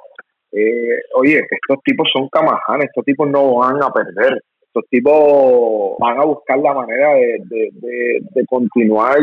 [0.52, 6.20] Eh, oye, estos tipos son camajanes, estos tipos no van a perder, estos tipos van
[6.20, 9.18] a buscar la manera de, de, de continuar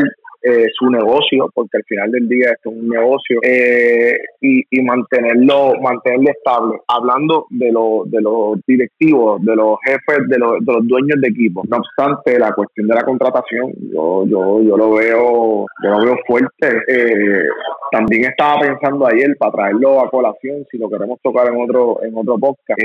[0.47, 5.73] eh, su negocio, porque al final del día esto es un negocio, eh, y, mantenerlo,
[5.81, 6.79] mantenerlo estable.
[6.87, 11.27] Hablando de, lo, de los directivos, de los jefes, de los, de los dueños de
[11.27, 11.63] equipo.
[11.67, 16.15] No obstante, la cuestión de la contratación, yo, yo, yo lo veo, yo lo veo
[16.25, 16.67] fuerte.
[16.87, 17.43] Eh,
[17.91, 22.15] también estaba pensando ayer para traerlo a colación, si lo queremos tocar en otro, en
[22.15, 22.79] otro podcast,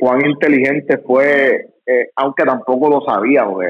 [0.00, 1.68] cuán inteligente fue,
[2.16, 3.66] aunque tampoco lo sabía, porque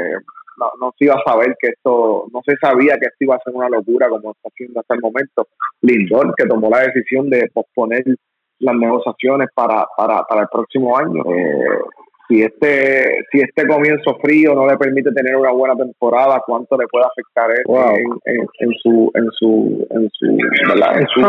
[0.59, 3.41] no, no se iba a saber que esto, no se sabía que esto iba a
[3.45, 5.47] ser una locura como está haciendo hasta el momento.
[5.83, 8.05] Lindor, que tomó la decisión de posponer
[8.61, 11.23] las negociaciones para, para, para el próximo año.
[11.33, 11.79] Eh,
[12.29, 16.87] si este si este comienzo frío no le permite tener una buena temporada, ¿cuánto le
[16.89, 21.21] puede afectar eso en, en, su en su en su, En su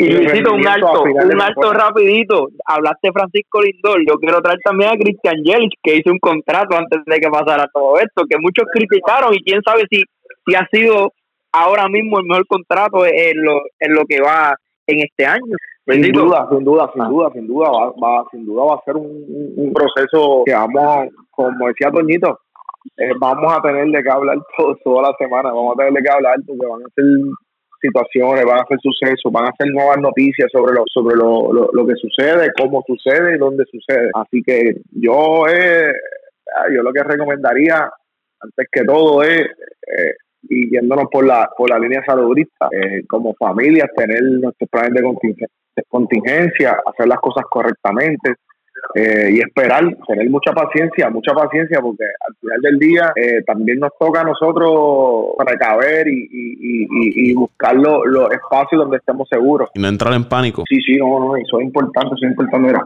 [0.00, 2.48] y necesito un alto, un alto rapidito.
[2.64, 4.00] Hablaste Francisco Lindor.
[4.08, 7.68] Yo quiero traer también a Christian Yelich, que hizo un contrato antes de que pasara
[7.70, 10.02] todo esto, que muchos criticaron y quién sabe si,
[10.46, 11.12] si ha sido
[11.52, 14.54] ahora mismo el mejor contrato en lo, en lo que va
[14.86, 15.54] en este año.
[15.86, 19.52] Sin duda, sin duda, sin duda, sin duda, va, sin duda va a ser un,
[19.56, 22.38] un, proceso que vamos, como decía Toñito,
[22.96, 26.02] eh, vamos a tener de qué hablar todo, toda la semana, vamos a tener de
[26.02, 27.04] qué hablar porque van a ser
[27.80, 31.86] situaciones, van a ser sucesos, van a ser nuevas noticias sobre lo, sobre lo, lo,
[31.86, 34.10] que sucede, cómo sucede y dónde sucede.
[34.14, 35.92] Así que yo, eh,
[36.74, 37.90] yo lo que recomendaría,
[38.40, 43.88] antes que todo, es, eh, yéndonos por la, por la línea saludista, eh, como familias,
[43.96, 48.34] tener nuestros planes de contingencia, hacer las cosas correctamente,
[48.94, 53.78] eh, y esperar, tener mucha paciencia, mucha paciencia, porque al final del día eh, también
[53.78, 59.70] nos toca a nosotros recaber y, y, y, buscar los, espacios donde estemos seguros.
[59.74, 60.64] Y no entrar en pánico.
[60.68, 62.68] Sí, sí, no, no, eso es importante, eso es importante.
[62.68, 62.84] Mira,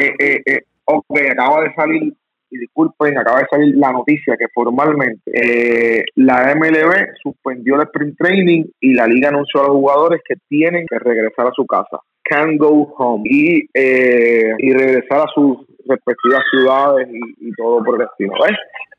[0.00, 2.14] eh, eh, ok, acaba de salir,
[2.58, 8.94] disculpen, acaba de salir la noticia que formalmente la MLB suspendió el sprint training y
[8.94, 12.94] la liga anunció a los jugadores que tienen que regresar a su casa can go
[12.96, 18.32] home y, eh, y regresar a sus respectivas ciudades y, todo por el destino.
[18.42, 18.56] ¿Ves?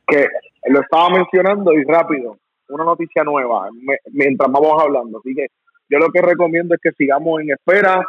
[0.07, 0.27] Que
[0.71, 2.37] lo estaba mencionando y rápido,
[2.69, 3.69] una noticia nueva
[4.11, 5.19] mientras vamos hablando.
[5.19, 5.47] Así que
[5.89, 8.05] yo lo que recomiendo es que sigamos en espera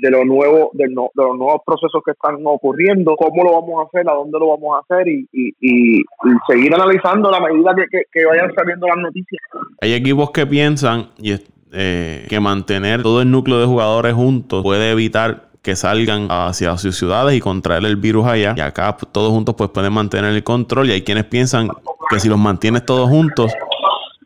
[0.00, 4.08] de lo nuevo, de, los nuevos procesos que están ocurriendo, cómo lo vamos a hacer,
[4.08, 6.02] a dónde lo vamos a hacer y,
[6.48, 9.42] seguir analizando la medida que, que, vayan saliendo las noticias.
[9.80, 11.34] Hay equipos que piensan, y
[11.72, 16.96] eh, que mantener todo el núcleo de jugadores juntos puede evitar que salgan hacia sus
[16.96, 18.54] ciudades y contraer el virus allá.
[18.56, 20.88] Y acá pues, todos juntos pues pueden mantener el control.
[20.88, 21.68] Y hay quienes piensan
[22.08, 23.52] que si los mantienes todos juntos,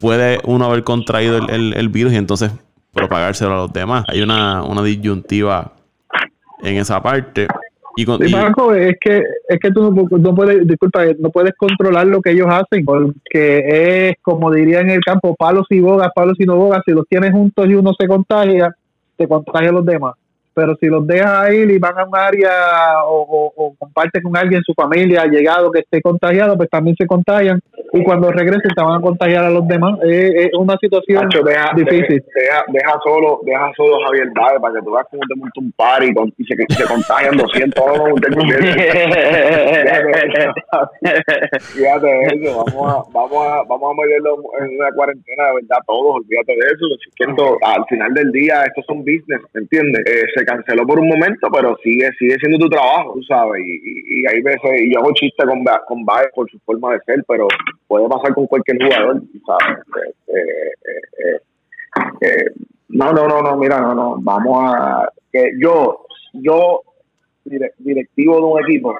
[0.01, 2.53] puede uno haber contraído el, virus y entonces
[2.95, 4.05] propagárselo a los demás.
[4.09, 5.73] Hay una, una disyuntiva
[6.63, 7.47] en esa parte.
[7.97, 12.49] Y, es que es que tú no, puedes, disculpa, no puedes controlar lo que ellos
[12.51, 16.83] hacen, porque es como diría en el campo, palos y bogas, palos y no bogas,
[16.85, 18.75] si los tienes juntos y uno se contagia,
[19.17, 20.15] te contagia a los demás
[20.55, 24.63] pero si los dejas ahí y van a un área o, o, comparten con alguien,
[24.63, 27.61] su familia, llegado que esté contagiado, pues también se contagian
[27.95, 29.99] y cuando regresen te van a contagiar a los demás.
[30.03, 31.29] Es, una situación
[31.77, 32.25] difícil.
[32.69, 36.03] Deja, solo deja solo Javier Dave para que tú veas cómo te monta un par
[36.03, 36.13] y,
[36.45, 37.85] se, se, contagian 200
[41.61, 46.17] Fíjate eso, vamos a, vamos a, vamos a meterlo en una cuarentena de verdad todos,
[46.17, 46.87] olvídate de eso.
[47.63, 50.03] al final del día, estos son business, ¿me entiendes?
[50.07, 53.63] Eh, canceló por un momento, pero sigue sigue siendo tu trabajo, tú sabes.
[53.65, 57.01] Y, y, hay veces, y yo hago chiste con, con Baez por su forma de
[57.07, 57.49] ser, pero
[57.87, 59.79] puede pasar con cualquier jugador, sabes.
[60.29, 60.73] Eh,
[61.19, 61.41] eh,
[62.21, 62.45] eh,
[62.89, 64.17] no, no, no, no, mira, no, no.
[64.21, 65.09] Vamos a.
[65.33, 66.83] que Yo, yo,
[67.45, 68.97] directivo de un equipo,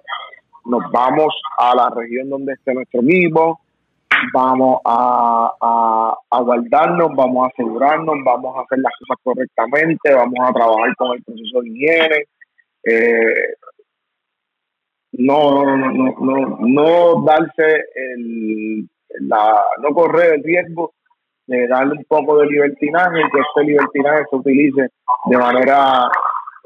[0.67, 3.61] nos vamos a la región donde esté nuestro equipo
[4.33, 10.53] vamos a, a, guardarnos, vamos a asegurarnos, vamos a hacer las cosas correctamente, vamos a
[10.53, 12.25] trabajar con el proceso de higiene.
[12.85, 13.55] Eh,
[15.19, 18.89] no, no, no, no, no, darse el,
[19.21, 20.93] la, no correr el riesgo
[21.47, 24.89] de darle un poco de libertinaje y que este libertinaje se utilice
[25.27, 26.09] de manera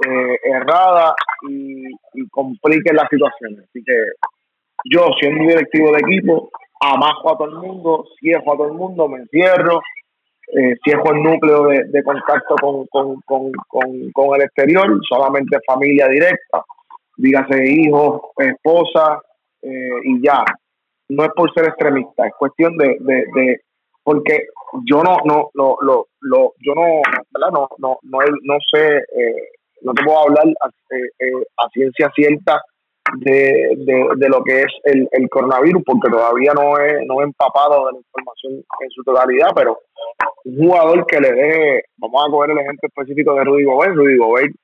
[0.06, 1.14] eh, errada
[1.48, 1.84] y,
[2.30, 3.56] complique la situación.
[3.62, 3.94] Así que
[4.92, 9.08] yo siendo directivo de equipo, amajo a todo el mundo, cierro a todo el mundo,
[9.08, 9.80] me encierro,
[10.56, 12.86] eh, cierro el núcleo de, contacto con,
[13.24, 16.64] con, el exterior, solamente familia directa,
[17.18, 19.20] dígase hijos, esposa
[19.62, 20.44] eh, y ya.
[21.10, 23.60] No es por ser extremista, es cuestión de, de,
[24.02, 24.48] porque
[24.84, 27.00] yo no, no, no, lo, lo, yo no,
[27.50, 29.48] no, no, no, no sé, eh,
[29.82, 32.60] no te puedo hablar a, a ciencia cierta
[33.20, 37.86] de, de, lo que es el, el, coronavirus, porque todavía no he, no he empapado
[37.86, 39.78] de la información en su totalidad, pero
[40.44, 44.18] un jugador que le dé, vamos a coger el ejemplo específico de Rudy Gobert, Rudy
[44.18, 44.54] Gobert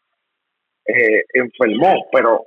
[0.86, 2.46] eh, enfermó, pero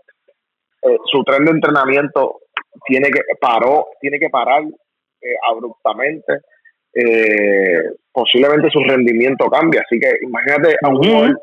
[0.83, 2.41] eh, su tren de entrenamiento
[2.85, 6.41] tiene que paró, tiene que parar eh, abruptamente,
[8.11, 11.39] posiblemente su rendimiento cambie, así que imagínate a un jugador,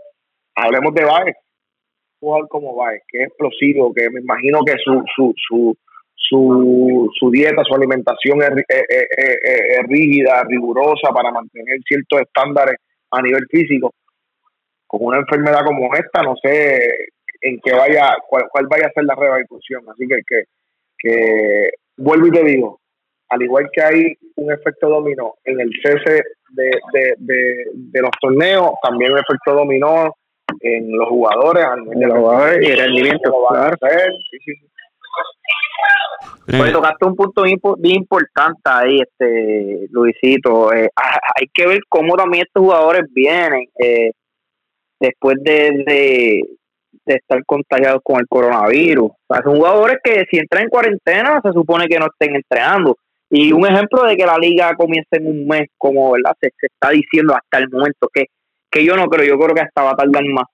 [0.56, 1.36] hablemos de Baez,
[2.18, 5.76] jugador como Baez, que es explosivo, que me imagino que su, su, su,
[6.16, 8.50] su, su dieta, su alimentación es,
[9.88, 12.76] rígida, rigurosa para mantener ciertos estándares
[13.10, 13.92] a nivel físico.
[14.86, 16.78] Con una enfermedad como esta, no sé
[17.40, 19.82] en qué vaya, cuál, vaya a ser la repercusión.
[19.90, 20.44] Así que, que,
[20.98, 22.80] que vuelvo y te digo,
[23.28, 28.10] al igual que hay un efecto dominó en el cese de, de, de, de los
[28.20, 30.14] torneos, también un efecto dominó
[30.60, 33.32] en los jugadores, en los jugadores y el rendimiento.
[33.50, 33.76] Claro.
[34.30, 34.70] Sí, sí, sí.
[36.46, 37.42] Pues tocaste un punto
[37.78, 40.72] bien importante ahí, este Luisito.
[40.72, 44.12] Eh, hay que ver cómo también estos jugadores vienen eh,
[45.06, 49.10] después de, de, estar contagiados con el coronavirus.
[49.44, 52.96] son jugadores que si entran en cuarentena se supone que no estén entrenando.
[53.30, 56.66] Y un ejemplo de que la liga comience en un mes, como verdad se, se
[56.66, 58.26] está diciendo hasta el momento, que
[58.74, 60.46] que yo no creo, yo creo que hasta va a tardar más.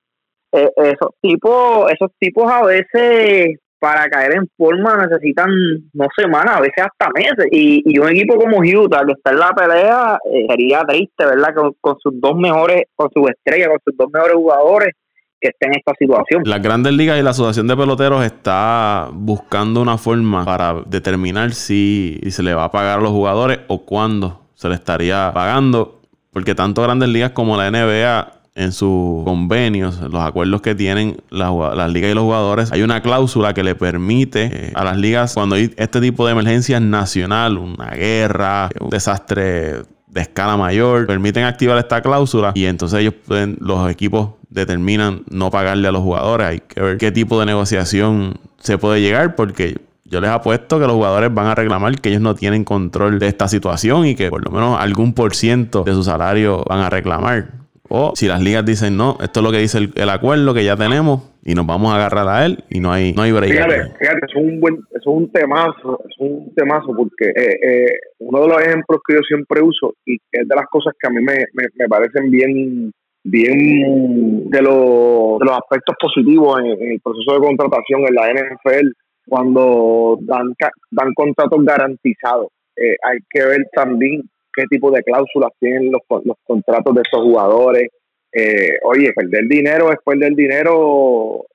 [0.53, 5.51] Eh, esos tipos, esos tipos a veces para caer en forma necesitan
[5.95, 7.47] no semanas, a veces hasta meses.
[7.51, 11.55] Y, y un equipo como Utah, que está en la pelea, eh, sería triste, ¿verdad?
[11.81, 14.95] Con, sus dos mejores, con sus estrellas, con sus dos mejores jugadores
[15.41, 16.43] que estén en esta situación.
[16.45, 22.21] Las grandes ligas y la Asociación de Peloteros está buscando una forma para determinar si
[22.29, 26.01] se le va a pagar a los jugadores o cuándo se le estaría pagando
[26.33, 31.51] porque tanto Grandes Ligas como la NBA en sus convenios, los acuerdos que tienen las,
[31.91, 35.57] ligas y los jugadores, hay una cláusula que le permite eh, a las ligas, cuando
[35.57, 41.79] hay este tipo de emergencias nacional, una guerra, un desastre de escala mayor, permiten activar
[41.79, 46.47] esta cláusula y entonces ellos pueden, los equipos determinan no pagarle a los jugadores.
[46.47, 50.87] Hay que ver qué tipo de negociación se puede llegar porque yo les apuesto que
[50.87, 54.29] los jugadores van a reclamar que ellos no tienen control de esta situación y que
[54.29, 57.60] por lo menos algún por ciento de su salario van a reclamar.
[57.93, 60.77] O si las ligas dicen no, esto es lo que dice el, acuerdo que ya
[60.77, 63.51] tenemos y nos vamos a agarrar a él y no hay, no hay break.
[63.51, 68.43] Fíjate, fíjate, es un buen, es un temazo, es un temazo porque eh, eh, uno
[68.43, 71.21] de los ejemplos que yo siempre uso y es de las cosas que a mí
[71.21, 72.93] me, me, parecen bien,
[73.25, 78.33] bien de, los, de los aspectos positivos en, en el proceso de contratación en la
[78.33, 78.89] NFL
[79.27, 80.55] cuando dan,
[80.91, 82.49] dan contratos garantizados.
[82.77, 84.23] Eh, hay que ver también
[84.55, 87.89] qué tipo de cláusulas tienen los, los contratos de esos jugadores.
[88.33, 91.47] Eh, oye, perder dinero es perder dinero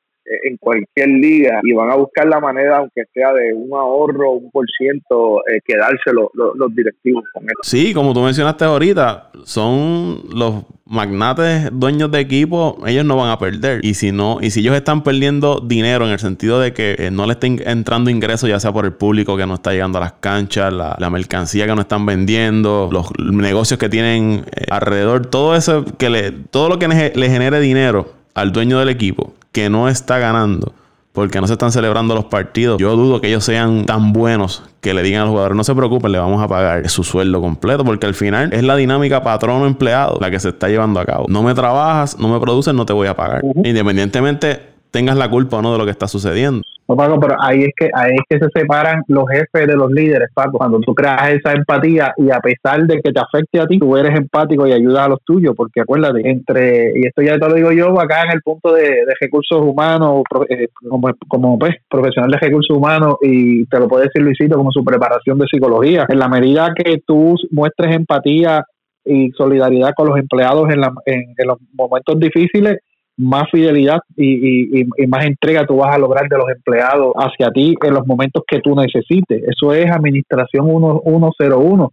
[0.43, 4.51] en cualquier liga y van a buscar la manera, aunque sea de un ahorro, un
[4.51, 7.59] por ciento, eh, quedárselo los, directivos con eso.
[7.61, 13.39] Sí, como tú mencionaste ahorita, son los magnates dueños de equipo, ellos no van a
[13.39, 13.83] perder.
[13.83, 17.11] Y si no, y si ellos están perdiendo dinero en el sentido de que eh,
[17.11, 20.01] no le estén entrando ingresos, ya sea por el público que no está llegando a
[20.01, 25.85] las canchas, la, mercancía que no están vendiendo, los negocios que tienen alrededor, todo eso
[25.97, 30.19] que le, todo lo que le genere dinero al dueño del equipo que no está
[30.19, 30.73] ganando
[31.13, 32.77] porque no se están celebrando los partidos.
[32.77, 36.11] Yo dudo que ellos sean tan buenos que le digan al jugador, no se preocupen,
[36.11, 40.29] le vamos a pagar su sueldo completo, porque al final es la dinámica patrono-empleado la
[40.29, 41.27] que se está llevando a cabo.
[41.29, 43.43] No me trabajas, no me produces, no te voy a pagar.
[43.63, 44.61] Independientemente
[44.91, 46.61] tengas la culpa o no de lo que está sucediendo.
[46.87, 49.91] No, Paco, pero ahí es que ahí es que se separan los jefes de los
[49.91, 50.59] líderes, Paco.
[50.59, 53.97] Cuando tú creas esa empatía y a pesar de que te afecte a ti, tú
[53.97, 57.55] eres empático y ayudas a los tuyos, porque acuérdate, entre, y esto ya te lo
[57.55, 62.37] digo yo, acá en el punto de, recursos humanos, eh, como, como pues, profesional de
[62.37, 66.27] recursos humanos, y te lo puede decir Luisito, como su preparación de psicología, en la
[66.27, 68.63] medida que tú muestres empatía
[69.03, 72.77] y solidaridad con los empleados en, la, en los momentos difíciles,
[73.17, 77.75] más fidelidad y, y, más entrega tú vas a lograr de los empleados hacia ti
[77.81, 79.43] en los momentos que tú necesites.
[79.47, 81.91] Eso es administración 101.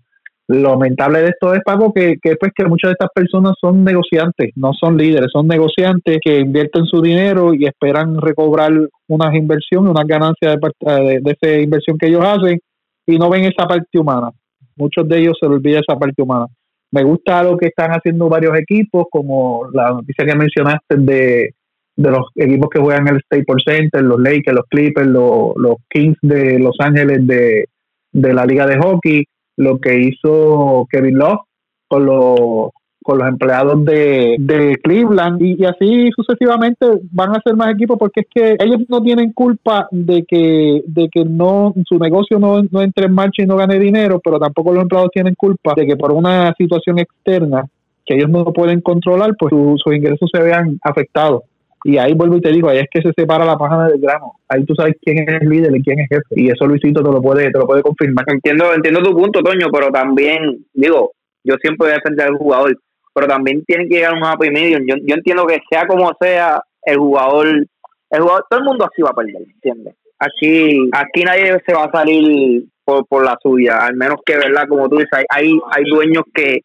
[0.49, 3.85] Lo lamentable de esto es, Paco, que, que, pues, que muchas de estas personas son
[3.85, 8.73] negociantes, no son líderes, son negociantes que invierten su dinero y esperan recobrar
[9.09, 12.59] unas inversiones, unas ganancias de, de, esa inversión que ellos hacen
[13.07, 14.31] y no ven esa parte humana.
[14.77, 16.47] Muchos de ellos se les olvida esa parte humana.
[16.93, 21.55] Me gusta lo que están haciendo varios equipos, como la noticia que mencionaste de,
[21.97, 26.18] de los equipos que juegan el Staples Center, los Lakers, los Clippers, los, los Kings
[26.20, 27.66] de Los Ángeles de,
[28.12, 29.24] de la Liga de Hockey,
[29.57, 31.40] lo que hizo Kevin Love
[31.88, 32.70] con los
[33.03, 38.20] con los empleados de, de Cleveland y, así sucesivamente van a ser más equipos porque
[38.20, 42.82] es que ellos no tienen culpa de que de que no su negocio no, no
[42.82, 45.96] entre en marcha y no gane dinero, pero tampoco los empleados tienen culpa de que
[45.96, 47.66] por una situación externa
[48.05, 51.42] que ellos no pueden controlar, pues sus ingresos se vean afectados.
[51.84, 54.34] Y ahí vuelvo y te digo, ahí es que se separa la página del grano.
[54.48, 56.40] Ahí tú sabes quién es el líder y quién es jefe.
[56.40, 58.24] Y eso Luisito te lo puede, te lo puede confirmar.
[58.28, 61.12] Entiendo, entiendo tu punto, Toño, pero también, digo,
[61.44, 62.78] yo siempre voy a defender al jugador,
[63.13, 64.83] pero también tiene que llegar un happy medium.
[64.87, 69.03] Yo, yo entiendo que sea como sea, el jugador, el jugador, todo el mundo así
[69.03, 69.95] va a perder, ¿entiendes?
[70.19, 74.67] Aquí, aquí nadie se va a salir por, por la suya, al menos que, ¿verdad?
[74.69, 76.61] Como tú dices, hay, hay dueños que,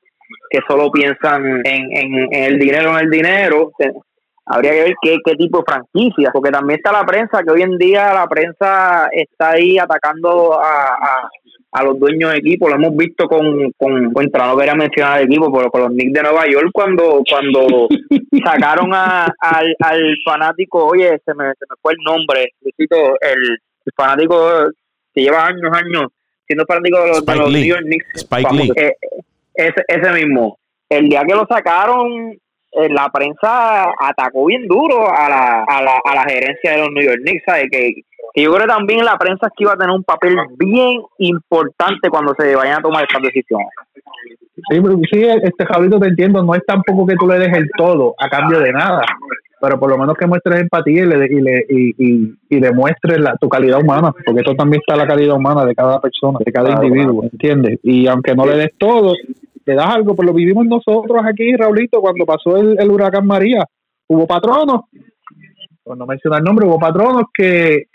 [0.50, 3.72] que solo piensan en, en, en el dinero, en el dinero,
[4.45, 7.62] habría que ver qué, qué tipo de franquicia, porque también está la prensa, que hoy
[7.62, 11.30] en día la prensa está ahí atacando a, a,
[11.84, 15.51] los dueños de equipo, lo hemos visto con, con contra, no quería mencionar el equipo,
[15.51, 17.88] pero con los Knicks de Nueva York cuando cuando
[18.43, 22.88] sacaron a, al, al fanático, oye, se me, se me fue el nombre, el,
[23.86, 24.70] el fanático
[25.13, 26.11] que lleva años, años
[26.45, 28.28] siendo fanático de los, de los New York Knicks,
[28.78, 28.93] eh,
[29.53, 30.57] ese, ese mismo,
[30.89, 32.38] el día que lo sacaron
[32.72, 36.91] eh, la prensa atacó bien duro a la, a la, a la gerencia de los
[36.91, 37.65] New York Knicks, ¿sabes?
[37.72, 37.93] Que,
[38.38, 42.07] que yo creo que también la prensa que iba a tener un papel bien importante
[42.07, 43.67] cuando se vayan a tomar estas decisiones.
[44.69, 44.79] Sí,
[45.11, 48.29] sí, este Jablito te entiendo, no es tampoco que tú le des el todo a
[48.29, 49.01] cambio de nada,
[49.59, 53.19] pero por lo menos que muestres empatía y le, y, le, y, y, y demuestres
[53.19, 56.51] la, tu calidad humana, porque esto también está la calidad humana de cada persona, de
[56.51, 57.79] cada individuo, ¿entiendes?
[57.81, 59.15] Y aunque no le des todo,
[59.65, 63.65] le das algo, pues lo vivimos nosotros aquí, Raulito, cuando pasó el, huracán María.
[64.07, 64.81] Hubo patronos,
[65.83, 67.88] por no mencionar el nombre, hubo patronos que,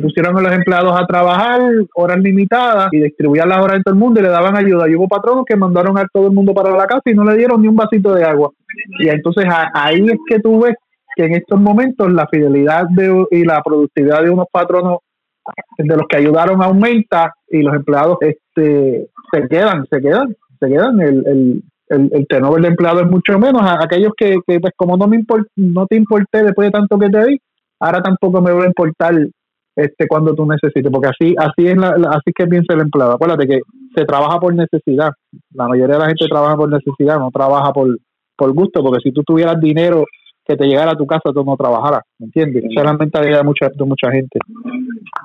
[0.00, 1.60] pusieron a los empleados a trabajar
[1.94, 4.88] horas limitadas y distribuían las horas en todo el mundo y le daban ayuda.
[4.88, 7.36] Y hubo patronos que mandaron a todo el mundo para la casa y no le
[7.36, 8.50] dieron ni un vasito de agua.
[9.00, 10.74] Y entonces ahí es que tú ves
[11.16, 14.98] que en estos momentos la fidelidad de, y la productividad de unos patronos
[15.78, 21.00] de los que ayudaron aumenta y los empleados este se quedan, se quedan se quedan.
[21.00, 23.62] El, el, el, el de empleado es mucho menos.
[23.62, 25.22] A, aquellos que, que, pues, como no me
[25.56, 27.40] no te importé después de tanto que te di,
[27.80, 29.14] ahora tampoco me voy a importar
[29.84, 33.12] este cuando tú necesites, porque así así es la, así que piensa el empleado.
[33.12, 33.60] Acuérdate que
[33.94, 35.10] se trabaja por necesidad.
[35.54, 37.98] La mayoría de la gente trabaja por necesidad, no trabaja por,
[38.36, 40.04] por gusto, porque si tú tuvieras dinero
[40.46, 42.64] que te llegara a tu casa, tú no trabajaras, ¿me entiendes?
[42.64, 44.38] Esa es la mentalidad de mucha, de mucha gente.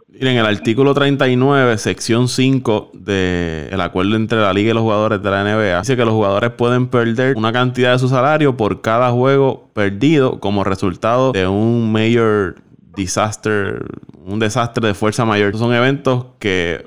[0.08, 5.30] Miren, el artículo 39, sección 5 del acuerdo entre la liga y los jugadores de
[5.30, 9.12] la NBA, dice que los jugadores pueden perder una cantidad de su salario por cada
[9.12, 12.58] juego perdido como resultado de un mayor
[12.96, 13.84] disaster,
[14.26, 15.56] un desastre de fuerza mayor.
[15.58, 16.84] son eventos que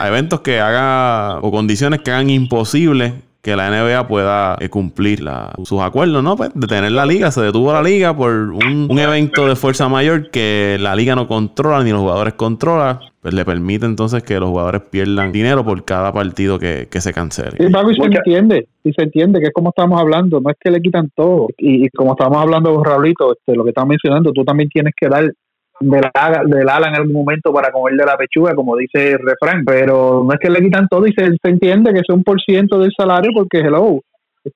[0.00, 5.20] eventos que hagan o condiciones que hagan imposible que la NBA pueda eh, cumplir
[5.64, 6.36] sus acuerdos, ¿no?
[6.36, 10.76] Pues detener la liga, se detuvo la liga por un, evento de fuerza mayor que
[10.80, 14.82] la liga no controla ni los jugadores controlan, pues le permite entonces que los jugadores
[14.90, 17.52] pierdan dinero por cada partido que, se cancele.
[17.58, 20.70] Sí, y se entiende, y se entiende que es como estamos hablando, no es que
[20.70, 24.44] le quitan todo, y, como estamos hablando con Raulito, este, lo que estamos mencionando, tú
[24.44, 25.32] también tienes que dar
[25.80, 26.02] del,
[26.46, 30.24] del ala en algún momento para comer de la pechuga, como dice el refrán, pero
[30.24, 32.92] no es que le quitan todo y se, entiende que es un por ciento del
[32.96, 34.00] salario porque, hello,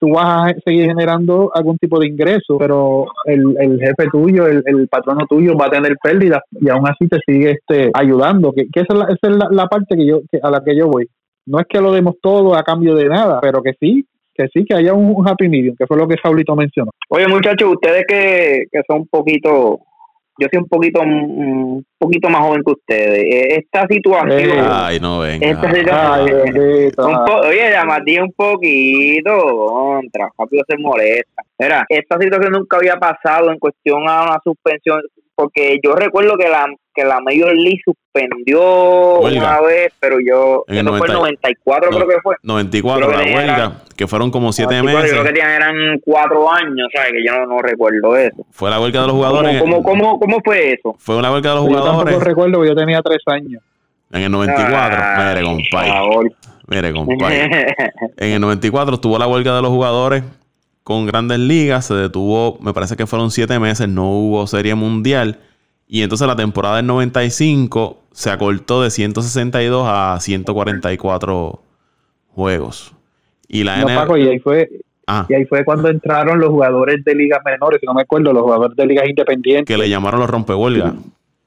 [0.00, 4.62] tú vas a seguir generando algún tipo de ingreso, pero el, el jefe tuyo, el,
[4.66, 8.62] el, patrono tuyo va a tener pérdidas y aún así te sigue este, ayudando, que,
[8.74, 11.06] esa es, la, esa es la, parte que yo a la que yo voy.
[11.44, 14.04] No es que lo demos todo a cambio de nada, pero que sí,
[14.34, 16.92] que sí, que haya un, happy medium, que fue lo que Saulito mencionó.
[17.08, 19.80] Oye, muchachos, ustedes que, que son un poquito
[20.39, 23.18] yo soy un poquito un poquito más joven que ustedes.
[23.24, 24.66] Eh, esta situación.
[24.70, 25.47] ay, no venga.
[25.47, 27.16] Esta situación.
[27.45, 30.30] oye, llamadí un poquito contra.
[30.39, 31.43] Rápido se molesta.
[31.59, 35.01] Mira, esta situación nunca había pasado en cuestión a una suspensión.
[35.35, 40.64] Porque yo recuerdo que la que la Major League suspendió una vez, pero yo.
[40.68, 42.37] En el, 94, creo que fue.
[42.43, 45.11] 94, la huelga, que fueron como 7 meses.
[45.11, 47.12] Creo que eran 4 años, ¿sabes?
[47.12, 48.45] Que yo no, recuerdo eso.
[48.51, 49.61] Fue la huelga de los jugadores.
[49.61, 50.95] ¿Cómo, cómo, cómo, fue eso?
[50.99, 52.14] Fue una huelga de los jugadores.
[52.14, 53.62] Yo recuerdo que yo tenía 3 años.
[54.12, 56.35] En el 94, ah, mire, compadre.
[56.66, 57.66] Mire, compadre.
[58.18, 60.22] en el 94 estuvo la huelga de los jugadores
[60.83, 61.87] con grandes ligas.
[61.87, 65.39] Se detuvo, me parece que fueron siete meses, no hubo serie mundial.
[65.87, 71.62] Y entonces la temporada del 95 se acortó de 162 a 144
[72.28, 72.95] juegos.
[73.49, 74.70] Y la no, y ahí fue
[75.07, 75.26] ah.
[75.28, 78.43] y ahí fue cuando entraron los jugadores de ligas menores, si no me acuerdo, los
[78.43, 79.66] jugadores de ligas independientes.
[79.66, 80.95] Que le llamaron los rompehuelgas.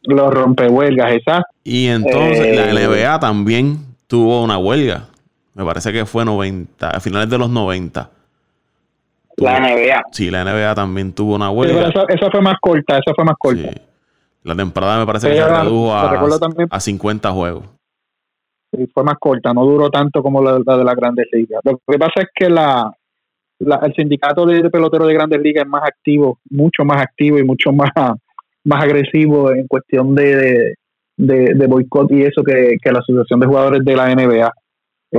[0.04, 1.50] Los rompehuelgas, exacto.
[1.64, 5.08] Y entonces la eh, NBA también tuvo una huelga.
[5.56, 8.12] Me parece que fue 90, a finales de los 90.
[9.38, 10.04] La NBA.
[10.12, 11.90] Sí, la NBA también tuvo una huelga.
[11.90, 13.70] esa, fue más corta, esa fue más corta.
[14.44, 17.66] La temporada me parece que se redujo a, 50 juegos.
[18.72, 21.62] Sí, fue más corta, no duró tanto como la, de la Grandes Ligas.
[21.64, 22.92] Lo que pasa es que la,
[23.60, 27.72] el sindicato de, peloteros de Grandes Ligas es más activo, mucho más activo y mucho
[27.72, 27.90] más,
[28.64, 30.76] más agresivo en cuestión de,
[31.18, 34.52] de, boicot y eso que, la Asociación de Jugadores de la NBA.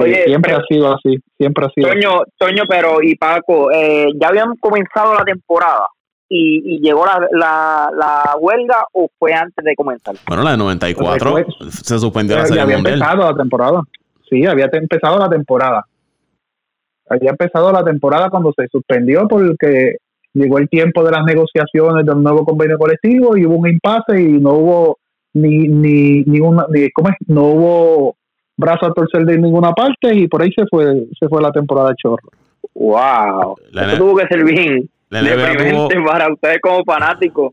[0.04, 4.28] Eh, siempre ha sido así, siempre ha sido Toño, Toño, pero y Paco, eh, ya
[4.28, 5.86] habían comenzado la temporada
[6.28, 10.16] y, llegó la, la, huelga o fue antes de comenzar?
[10.26, 13.82] Bueno, la de 94 se suspendió la serie había empezado la temporada.
[14.28, 15.84] Sí, había empezado la temporada.
[17.08, 19.96] Había empezado la temporada cuando se suspendió porque
[20.34, 24.32] llegó el tiempo de las negociaciones del nuevo convenio colectivo y hubo un impasse y
[24.40, 24.98] no hubo
[25.32, 27.14] ni ni ni, una, ni ¿cómo es?
[27.28, 28.15] no hubo
[28.56, 31.90] brazo a torcer de ninguna parte y por ahí se fue se fue la temporada
[31.90, 32.28] de chorro.
[32.74, 33.56] Wow.
[33.72, 37.52] Eso tuvo que ser bien la NBA para ustedes como fanáticos.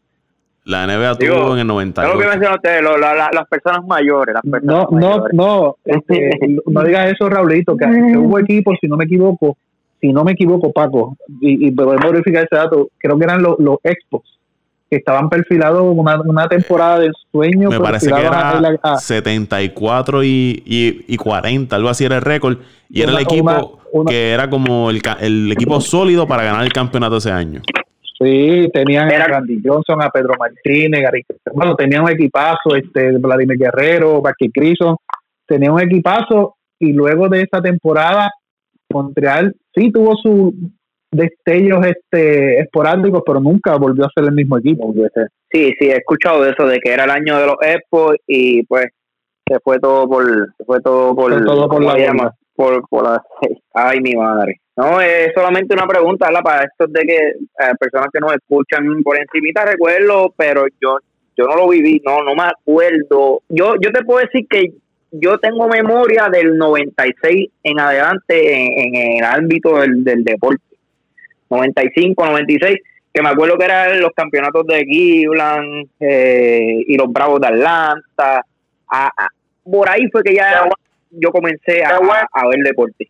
[0.66, 2.08] La NBA tuvo en el 90.
[2.08, 4.34] lo que mencionan ustedes, las personas mayores.
[4.34, 5.34] Las personas no, mayores.
[5.34, 6.30] no, no, este,
[6.66, 9.58] no digas eso, Raulito, que, hubo equipos, si no me equivoco,
[10.00, 13.60] si no me equivoco, Paco, y, y podemos verificar ese dato, creo que eran los,
[13.60, 14.40] los Expos,
[14.94, 17.70] que estaban perfilados una, una temporada de sueño.
[17.70, 22.58] Me parece que era 74 y, y, y, 40, algo así era el récord.
[22.90, 27.18] Y era el equipo que era como el, el, equipo sólido para ganar el campeonato
[27.18, 27.62] ese año.
[28.20, 33.58] Sí, tenían a Randy Johnson, a Pedro Martínez, Gary, bueno, tenían un equipazo, este, Vladimir
[33.58, 34.96] Guerrero, Bucky Crison,
[35.48, 38.32] tenían un equipazo y luego de esa temporada
[38.92, 40.54] Montreal sí tuvo su
[41.14, 44.94] destellos este esporádicos, pero nunca volvió a ser el mismo equipo.
[45.52, 48.64] Sí, sí, he escuchado de eso, de que era el año de los Expos y
[48.66, 48.88] pues
[49.48, 50.26] se fue todo por,
[50.58, 53.24] se fue todo por, todo por la llama, por, por la,
[53.74, 54.60] ay mi madre.
[54.76, 59.18] No, es solamente una pregunta para estos de que eh, personas que nos escuchan por
[59.18, 60.98] encimita recuerdo, pero yo
[61.36, 63.42] yo no lo viví, no no me acuerdo.
[63.50, 64.74] Yo yo te puedo decir que
[65.12, 70.73] yo tengo memoria del 96 en adelante en, en el ámbito del, del deporte
[71.58, 72.78] 95, 96,
[73.14, 78.46] que me acuerdo que eran los campeonatos de Cleveland eh, y los Bravos de Atlanta.
[79.64, 80.68] por ahí fue que ya
[81.12, 83.08] yo comencé a, a, ver deporte.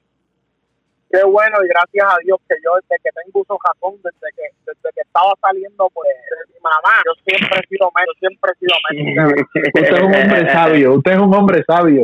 [1.10, 4.44] Qué bueno y gracias a Dios que yo desde que tengo uso jazón, desde que
[4.66, 8.58] desde que estaba saliendo pues de mi mamá, yo siempre he sido menos, siempre he
[8.60, 9.34] sido menos.
[9.74, 12.04] usted es un hombre sabio, usted es un hombre sabio.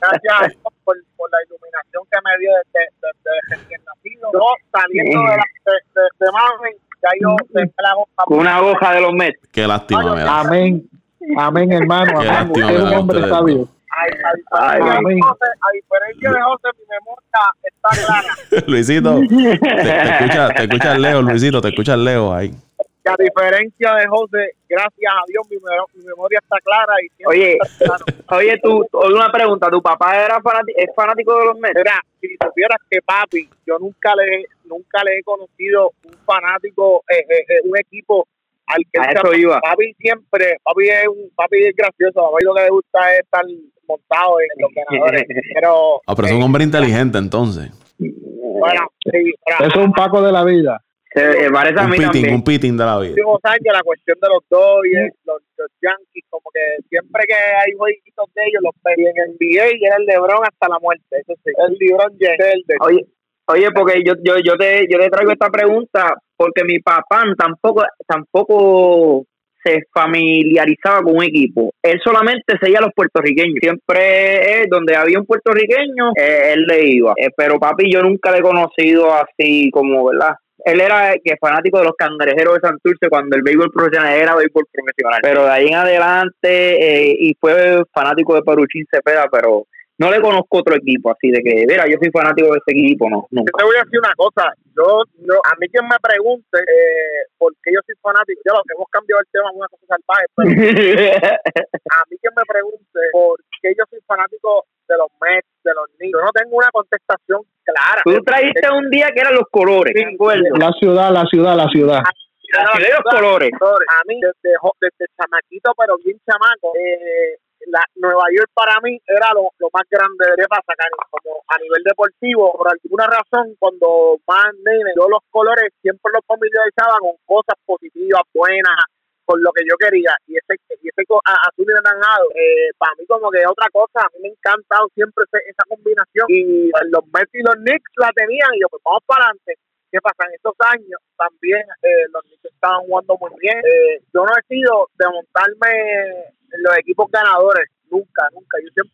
[0.00, 4.30] Gracias a Dios por, por la iluminación que me dio desde, desde, recién nacido.
[4.32, 7.36] Yo saliendo de, la, de, de, de ya yo
[7.78, 8.24] la hoja.
[8.24, 9.48] Con una hoja de los Mets.
[9.50, 10.88] Qué lástima, Amén.
[11.36, 12.20] Amén, hermano.
[12.20, 12.50] Qué amén.
[12.50, 13.68] Usted es un hombre sabio.
[13.94, 17.26] Ay, ay, ay, ay, a diferencia de José, mi memoria
[17.62, 18.64] está clara.
[18.66, 22.54] Luisito, te, te, escucha, te escuchas Leo, Luisito, te escuchas Leo ahí
[23.02, 25.56] que a diferencia de José, gracias a Dios mi,
[26.04, 26.94] memoria está clara.
[27.02, 27.58] y Oye,
[28.30, 31.74] oye, tú, una pregunta, ¿tu papá era fanático, es fanático de los Mets?
[31.76, 37.24] Mira, si supieras que papi, yo nunca le, nunca le he conocido un fanático, eh,
[37.28, 38.26] eh, eh un equipo
[38.66, 39.60] al que eso iba.
[39.60, 43.20] Papi siempre, papi es un, papi es gracioso, a papi lo que le gusta es
[43.20, 43.44] estar
[43.88, 45.24] montado en los ganadores,
[45.54, 46.00] pero...
[46.06, 47.70] Ah, pero es un hombre inteligente entonces.
[47.98, 50.80] Bueno, sí, Eso es un Paco de la vida.
[51.14, 52.34] Se, parece a mí pitting, también.
[52.34, 53.10] Un pitting de la vida.
[53.10, 57.72] Últimos años, la cuestión de los Dodgers, los, los, Yankees, como que siempre que hay
[57.76, 61.04] jueguitos de ellos, los ven en NBA y era el LeBron hasta la muerte.
[61.10, 62.64] Eso sí, el LeBron James.
[62.80, 63.06] Oye,
[63.46, 67.82] oye, porque yo, yo, yo, te, yo te traigo esta pregunta porque mi papá tampoco,
[68.06, 69.26] tampoco
[69.62, 71.72] se familiarizaba con un equipo.
[71.82, 73.58] Él solamente seguía a los puertorriqueños.
[73.60, 77.12] Siempre donde había un puertorriqueño, eh, él le iba.
[77.16, 80.34] Eh, pero papi, yo nunca le he conocido así como, ¿verdad?
[80.64, 84.66] Él era que fanático de los cangrejeros de Santurce cuando el béisbol profesional era béisbol
[84.72, 85.20] profesional.
[85.22, 89.66] Pero de ahí en adelante, eh, y fue fanático de Paruchín Cepeda, pero
[90.02, 93.08] no le conozco otro equipo así de que, mira, yo soy fanático de ese equipo,
[93.08, 93.26] no.
[93.30, 97.30] Yo te voy a decir una cosa, yo, yo a mí quien me pregunte eh,
[97.38, 100.26] por qué yo soy fanático, ya lo que hemos cambiado el tema una cosa salvaje,
[100.34, 100.50] pero
[101.94, 105.86] a mí quien me pregunte por qué yo soy fanático de los Mets, de los
[105.96, 106.18] Knicks.
[106.18, 108.02] Yo no tengo una contestación clara.
[108.02, 109.94] Tú trajiste un día que eran los colores.
[109.94, 110.56] Sí, acuerdo.
[110.58, 112.02] La ciudad, la ciudad, la ciudad.
[112.02, 113.50] La ciudad de los colores.
[113.54, 114.50] A mí, desde,
[114.80, 120.24] desde chamaquito, pero bien chamaco, eh, la, Nueva York para mí era lo, más grande
[120.36, 122.52] de sacar como a nivel deportivo.
[122.56, 128.22] Por alguna razón, cuando más nene, yo los colores siempre los familiarizaba con cosas positivas,
[128.34, 128.76] buenas,
[129.24, 130.12] con lo que yo quería.
[130.26, 134.06] Y ese, y ese azul y anaranjado, eh, para mí como que es otra cosa.
[134.06, 136.26] A mí me ha encantado siempre ese- esa combinación.
[136.28, 139.54] Y los Mets y los Knicks la tenían y yo, pues vamos para adelante.
[139.92, 140.24] ¿Qué pasa?
[140.26, 143.58] En estos años también eh, los Knicks estaban jugando muy bien.
[143.60, 148.58] Eh, yo no he sido de montarme los equipos ganadores, nunca, nunca.
[148.62, 148.92] Yo siempre,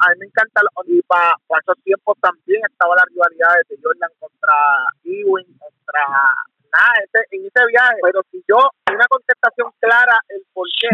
[0.00, 4.54] a mí me encanta, y para esos tiempos también estaba la rivalidad de Jordan contra
[5.04, 6.02] Ewing, contra
[6.72, 7.98] nada, ese, en ese viaje.
[8.02, 8.58] Pero si yo,
[8.92, 10.90] una contestación clara, el por qué,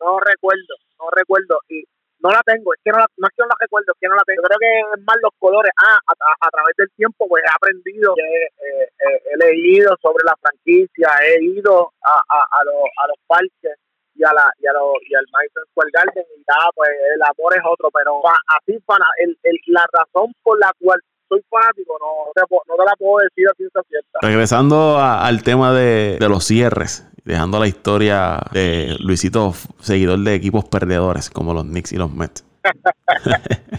[0.00, 1.60] no recuerdo, no recuerdo.
[1.68, 1.84] Y
[2.20, 4.08] no la tengo, es que no, la, no es que no la recuerdo, es que
[4.08, 4.42] no la tengo.
[4.42, 5.72] Creo que es más los colores.
[5.80, 6.12] Ah, a,
[6.46, 11.08] a- través del tiempo, pues he aprendido, he, eh, eh, he leído sobre la franquicia,
[11.24, 13.78] he ido a, a, a, los, a los parques
[14.14, 17.22] y a la y a lo, y al Madison Square Garden y ya pues el
[17.22, 18.20] amor es otro pero
[18.58, 20.98] así fana, el, el, la razón por la cual
[21.28, 25.42] soy fanático no te, no te la puedo decir a ciencia cierta Regresando a- al
[25.44, 31.54] tema de, de los cierres, dejando la historia de Luisito, seguidor de equipos perdedores como
[31.54, 32.44] los Knicks y los Mets.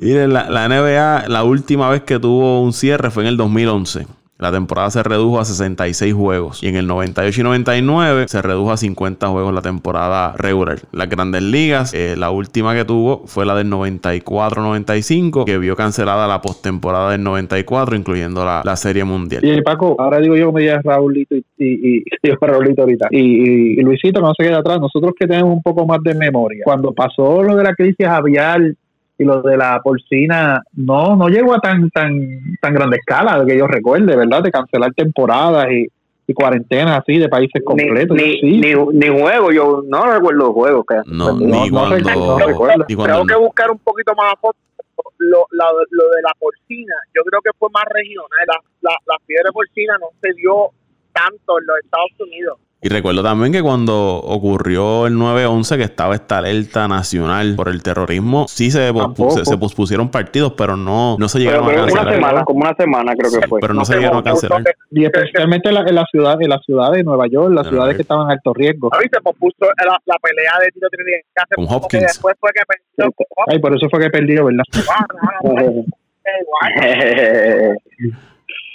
[0.00, 4.06] Miren, la, la NBA, la última vez que tuvo un cierre fue en el 2011.
[4.38, 6.62] La temporada se redujo a 66 juegos.
[6.62, 10.78] Y en el 98 y 99 se redujo a 50 juegos la temporada regular.
[10.92, 16.26] Las grandes ligas, eh, la última que tuvo fue la del 94-95, que vio cancelada
[16.28, 19.44] la postemporada del 94, incluyendo la, la Serie Mundial.
[19.44, 23.08] Y Paco, ahora digo yo que me digas Raulito y, y, y digo Raulito ahorita.
[23.10, 24.80] Y, y- y Luisito no se queda atrás.
[24.80, 26.62] Nosotros que tenemos un poco más de memoria.
[26.64, 28.60] Cuando pasó lo de la crisis aviar
[29.18, 32.12] y lo de la porcina, no, no llegó a tan, tan,
[32.60, 34.42] tan grande escala que yo recuerde, ¿verdad?
[34.42, 35.88] De cancelar temporadas y,
[36.26, 38.16] y cuarentenas así de países completos.
[38.16, 38.60] Ni, Sí.
[38.60, 40.84] ni, ni, juego, yo no recuerdo juegos.
[40.88, 41.96] Que, No, No, ni no cuando.
[41.96, 42.84] recuerdo, no recuerdo.
[42.88, 44.56] ni cuando tengo que buscar un poquito más a fondo
[45.18, 49.16] lo, la- lo de la porcina yo creo que fue más regional la, la, la
[49.26, 50.70] fiebre porcina no se dio
[51.12, 56.14] tanto en los Estados Unidos Y recuerdo también que cuando ocurrió el 9-11, que estaba
[56.14, 58.92] esta alerta nacional por el terrorismo, sí se,
[59.30, 62.14] se, se pospusieron partidos, pero no, no se llegaron pero a una cancelar.
[62.14, 63.60] semana, como una semana creo que fue.
[63.60, 64.62] Pero no, se llegaron a cancelar.
[64.92, 67.70] Y especialmente en la, en la ciudad, en la ciudad de Nueva York, las De
[67.70, 68.88] ciudades que estaban en alto riesgo.
[68.92, 71.22] Ahorita se pospuso la, la pelea de Tito Trinidad
[71.56, 72.02] Con Hopkins.
[72.04, 72.60] después fue que
[72.96, 73.12] pensó
[73.48, 74.62] Ay, por eso fue que perdió, ¿verdad?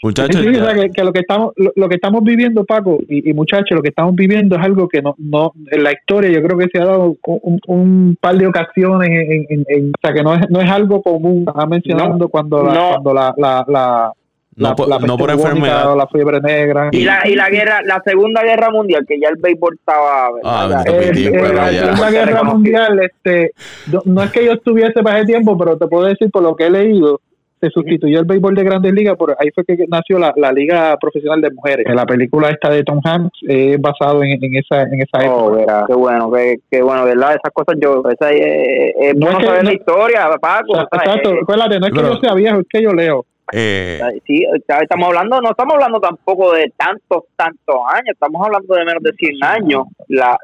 [0.04, 2.66] Muchachos, Sí, o ya- sea, que, que lo que estamos lo, lo que estamos viviendo
[2.66, 5.92] Paco y, y muchachos lo que estamos viviendo es algo que no no en la
[5.94, 9.90] historia yo creo que se ha dado un, un par de ocasiones en, en- en-
[9.90, 12.90] o sea que no es no es algo común estaba mencionando cuando la, no.
[12.90, 14.12] cuando la la, la,
[14.56, 15.92] no, la- por, la no por enfermedad.
[15.94, 19.30] o la fiebre negra y la y la guerra, la segunda guerra mundial, que ya
[19.30, 20.30] el béisbol estaba.
[20.44, 21.70] Ah, Eh, eh, la.
[21.72, 23.52] Segunda Guerra Mundial, este,
[23.92, 26.56] no, no es que yo estuviese para ese tiempo, pero te puedo decir por lo
[26.56, 27.20] que he leído,
[27.64, 30.98] se sustituyó el béisbol de Grandes Ligas, por ahí fue que nació la, la Liga
[31.00, 31.86] Profesional de Mujeres.
[31.96, 35.58] La película esta de Tom Hanks es basado en, en esa en esa Oh, época.
[35.58, 37.30] verá, qué bueno, qué, qué bueno, ¿verdad?
[37.36, 40.74] Esas cosas yo, esa es, es No bueno es que- saber no- la historia, Paco.
[40.74, 43.26] O sea, exacto, acuérdate, no es que yo sea viejo, es que yo leo.
[43.52, 44.46] Eh, Sí,
[44.82, 49.12] estamos hablando, no estamos hablando tampoco de tantos, tantos años, estamos hablando de menos de
[49.14, 50.38] 100 años, la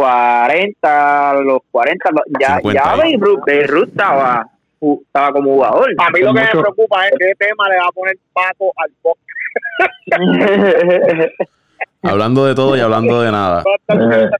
[0.00, 2.98] 1940, los 40, lo- ya, 50 ya años.
[3.04, 4.46] Babe Ruth, Babe Ruth estaba,
[4.80, 5.88] estaba como jugador.
[5.98, 8.72] a mí lo que Mucho- me preocupa es qué tema le va a poner Paco
[8.76, 9.26] al podcast
[12.02, 13.64] hablando de todo y hablando de nada.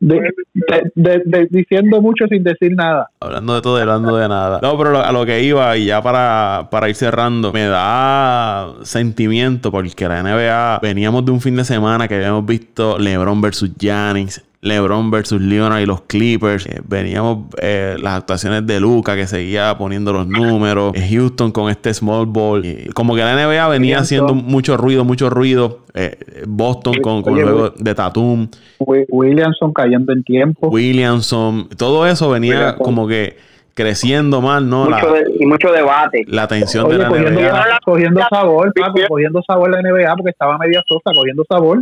[0.00, 3.10] De- de- de- de- diciendo mucho sin decir nada.
[3.20, 4.58] Hablando de todo y hablando de nada.
[4.62, 8.72] No, pero lo- a lo que iba, y ya para, para ir cerrando, me da
[8.84, 13.70] sentimiento porque la NBA veníamos de un fin de semana que habíamos visto LeBron versus
[13.78, 14.42] Giannis.
[14.62, 16.66] LeBron versus Leonard y los Clippers.
[16.66, 20.92] Eh, veníamos eh, las actuaciones de Luca que seguía poniendo los números.
[20.94, 22.64] Eh, Houston con este small ball.
[22.66, 25.78] Y como que la NBA venía haciendo mucho ruido, mucho ruido.
[25.94, 28.48] Eh, Boston con, con Oye, el juego de Tatum.
[28.80, 30.68] Wi- Williamson cayendo en tiempo.
[30.68, 32.84] Williamson, todo eso venía Williamson.
[32.84, 33.36] como que
[33.72, 34.84] creciendo más, ¿no?
[34.90, 36.22] mucho La, de- y mucho debate.
[36.26, 37.78] la atención Oye, de la cogiendo, NBA.
[37.82, 41.80] cogiendo sabor, Paco, cogiendo sabor la NBA porque estaba media sosa, cogiendo sabor.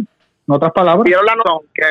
[0.49, 1.83] En otras palabras, Vieron la noción que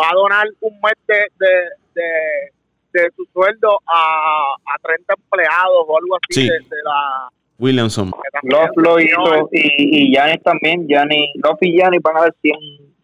[0.00, 1.52] va a donar un mes de, de,
[1.94, 6.48] de, de su sueldo a, a 30 empleados o algo así Sí.
[6.48, 8.10] de, de la Williamson.
[8.42, 12.54] Love lo hizo y, y Giannis también, Giannis, Love y Giannis van a dar 100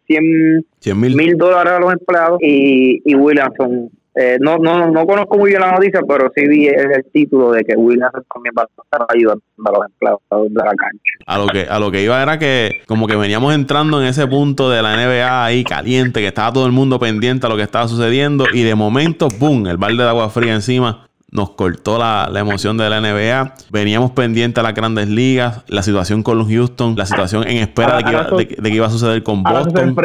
[0.07, 1.15] 100 100 mil.
[1.17, 5.63] mil dólares a los empleados y, y Williamson eh, no, no, no conozco muy bien
[5.63, 9.43] la noticia, pero sí vi el, título de que Williams también va a estar ayudando
[9.65, 11.13] a los empleados de la cancha.
[11.27, 14.27] A lo que, a lo que iba era que como que veníamos entrando en ese
[14.27, 17.63] punto de la NBA ahí caliente, que estaba todo el mundo pendiente a lo que
[17.63, 19.67] estaba sucediendo y de momento, ¡boom!
[19.67, 23.55] El balde de agua fría encima nos cortó la, emoción de la NBA.
[23.71, 27.97] Veníamos pendientes a las grandes ligas, la situación con los Houston, la situación en espera
[27.97, 29.97] de, que iba, de, que iba a suceder con Boston.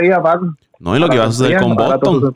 [0.80, 2.32] no, y lo que iba a suceder con Boston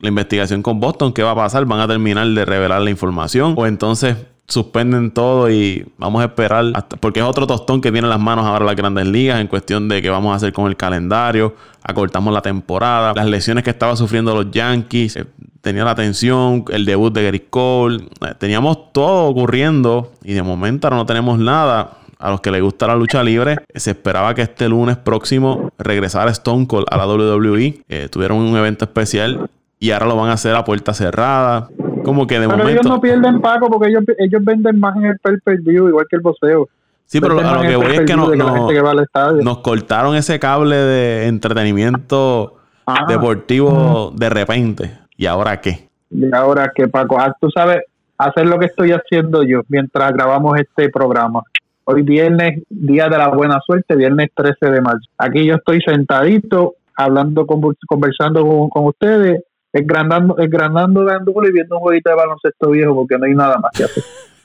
[0.00, 1.64] la investigación con Boston, ¿qué va a pasar?
[1.66, 3.54] ¿Van a terminar de revelar la información?
[3.56, 4.16] ¿O entonces
[4.46, 8.20] suspenden todo y vamos a esperar hasta, porque es otro tostón que tiene en las
[8.20, 11.54] manos ahora las grandes ligas en cuestión de qué vamos a hacer con el calendario,
[11.82, 15.24] acortamos la temporada, las lesiones que estaban sufriendo los Yankees, eh,
[15.60, 20.86] tenía la tensión, el debut de Gary Cole, eh, teníamos todo ocurriendo y de momento
[20.86, 21.98] ahora no tenemos nada.
[22.16, 26.30] A los que les gusta la lucha libre, se esperaba que este lunes próximo regresara
[26.30, 27.82] Stone Cold a la WWE.
[27.86, 29.50] Eh, tuvieron un evento especial
[29.84, 31.68] y ahora lo van a hacer a puerta cerrada.
[32.04, 35.18] Como que de pero ellos no pierden pago porque ellos, ellos venden más en el
[35.18, 36.70] pay per view, igual que el boxeo.
[37.04, 42.56] Sí, pero a lo que voy es que, no, nos cortaron ese cable de entretenimiento
[42.86, 43.04] ah.
[43.06, 44.98] deportivo de repente.
[45.18, 45.90] ¿Y ahora qué?
[46.08, 47.20] ¿Y ahora qué, Paco?
[47.20, 47.82] Ah, tú sabes,
[48.16, 51.42] hacer lo que estoy haciendo yo mientras grabamos este programa.
[51.84, 55.06] Hoy viernes, día de la buena suerte, viernes 13 de marzo.
[55.18, 59.42] Aquí yo estoy sentadito, hablando, conversando con, con ustedes
[59.74, 63.84] esgranando, esgranando y viendo un jueguito de baloncesto viejo porque no hay nada más que
[63.84, 64.04] hacer.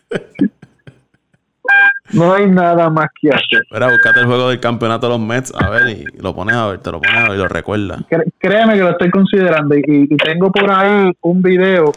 [2.13, 3.61] no hay nada más que hacer.
[3.61, 6.67] Espera, buscate el juego del campeonato de los Mets, a ver, y lo pones a
[6.67, 8.01] ver, te lo pones a ver y lo recuerdas.
[8.39, 11.91] Créeme que lo estoy considerando y, tengo por ahí un video.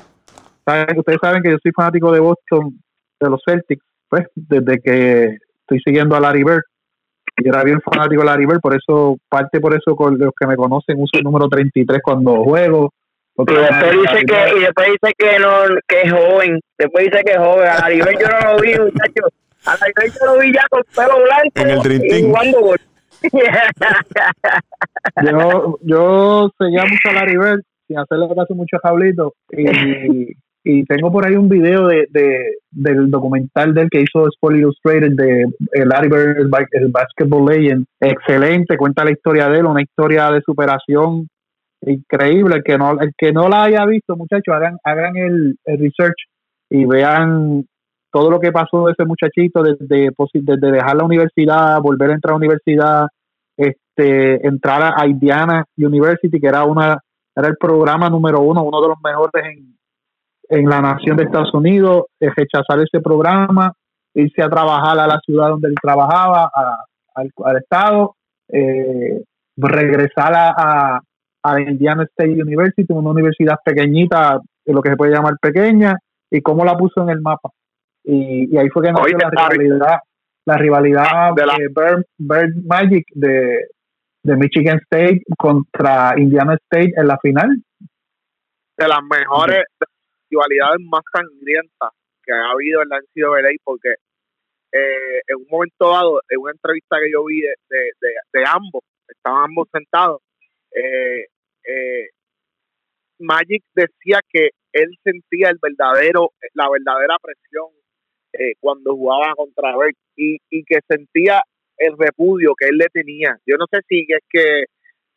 [0.97, 2.79] Ustedes saben que yo soy fanático de Boston,
[3.19, 6.63] de los Celtics, pues, desde que estoy siguiendo a Larry Bird.
[7.43, 10.47] Yo era bien fanático de Larry Bird, por eso, parte por eso con los que
[10.47, 12.93] me conocen, uso el número 33 cuando juego
[13.39, 15.51] y después dice que, y después dice que no,
[15.89, 16.61] que es joven.
[16.79, 17.67] Después dice que es joven.
[17.67, 19.31] A Aribel yo no lo vi, muchachos.
[19.65, 22.75] A Aribel yo lo vi ya con pelo blanco en el y jugando
[25.23, 31.13] yo, yo seguía mucho a Laribel sin hacerle caso mucho a Jablito y, y tengo
[31.13, 35.47] por ahí un video de, de del documental del que hizo Sport Illustrated de
[35.85, 37.87] Larry Bird, el, el basketball legend.
[38.01, 41.29] Excelente, cuenta la historia de él, una historia de superación
[41.83, 42.57] increíble.
[42.57, 46.17] El que no, el que no la haya visto, muchachos, hagan, hagan el, research
[46.71, 47.67] y vean
[48.11, 52.33] todo lo que pasó de ese muchachito desde, desde dejar la universidad, volver a entrar
[52.33, 53.07] a la universidad,
[53.57, 56.99] este, entrar a Indiana University, que era una
[57.35, 59.75] era el programa número uno, uno de los mejores en,
[60.51, 63.73] en la nación de Estados Unidos, rechazar ese programa,
[64.13, 66.51] irse a trabajar a la ciudad donde él trabajaba,
[67.15, 68.17] al, estado,
[68.49, 69.23] eh,
[69.57, 71.01] regresar a
[71.45, 75.97] Indiana State University, una universidad pequeñita, lo que se puede llamar pequeña,
[76.31, 77.51] y cómo la puso en el mapa.
[78.05, 79.99] Y, ahí fue que nació la rivalidad,
[80.45, 81.57] la rivalidad de, la...
[82.19, 83.69] Bird, Magic de,
[84.25, 87.49] Michigan State contra Indiana State en la final.
[88.77, 89.65] De las mejores
[90.31, 91.91] rivalidades más sangrientas
[92.25, 93.91] que ha habido en la NCAA, porque
[94.73, 98.83] eh, en un momento dado, en una entrevista que yo vi de, de, de ambos,
[99.09, 100.23] estaban ambos sentados,
[100.75, 101.27] eh,
[101.65, 102.09] eh,
[103.19, 107.69] Magic decía que él sentía el verdadero, la verdadera presión
[108.33, 111.43] eh, cuando jugaba contra Bert y, que sentía
[111.77, 113.37] el repudio que él le tenía.
[113.47, 114.65] Yo no sé si es que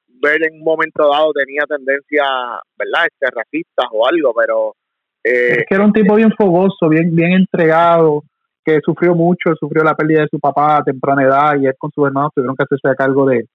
[0.07, 2.23] Bert en un momento dado tenía tendencia,
[2.77, 4.73] ¿verdad?, este, racista o algo, pero...
[5.23, 8.23] Eh, es que era un tipo bien fogoso, bien, bien entregado,
[8.63, 11.91] que sufrió mucho, sufrió la pérdida de su papá a temprana edad y él con
[11.91, 13.45] sus hermanos tuvieron que hacerse a cargo de,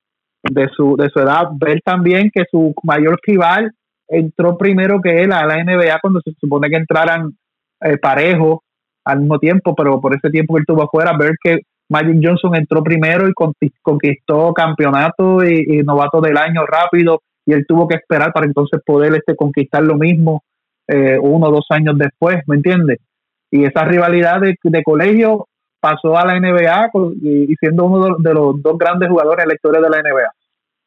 [0.43, 3.73] de su, de su edad, ver también que su mayor rival
[4.09, 7.33] entró primero que él a la NBA cuando se supone que entraran
[7.83, 8.61] eh, parejos
[9.05, 12.55] al mismo tiempo, pero por ese tiempo que él estuvo afuera, ver que Magic Johnson
[12.55, 13.33] entró primero y
[13.83, 19.15] conquistó campeonato y, novato del año rápido y él tuvo que esperar para entonces poder
[19.15, 20.43] este conquistar lo mismo
[20.87, 22.99] eh, uno o dos años después, ¿me entiendes?
[23.51, 25.47] Y esa rivalidad de, de colegio
[25.81, 26.91] pasó a la NBA
[27.23, 30.33] y, siendo uno de los dos grandes jugadores en la historia de la NBA.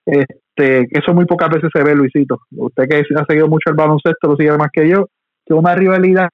[0.06, 2.42] Este, eso muy pocas veces se ve, Luisito.
[2.56, 5.08] Usted que ha seguido mucho el baloncesto, lo sigue más que yo,
[5.46, 6.30] que una rivalidad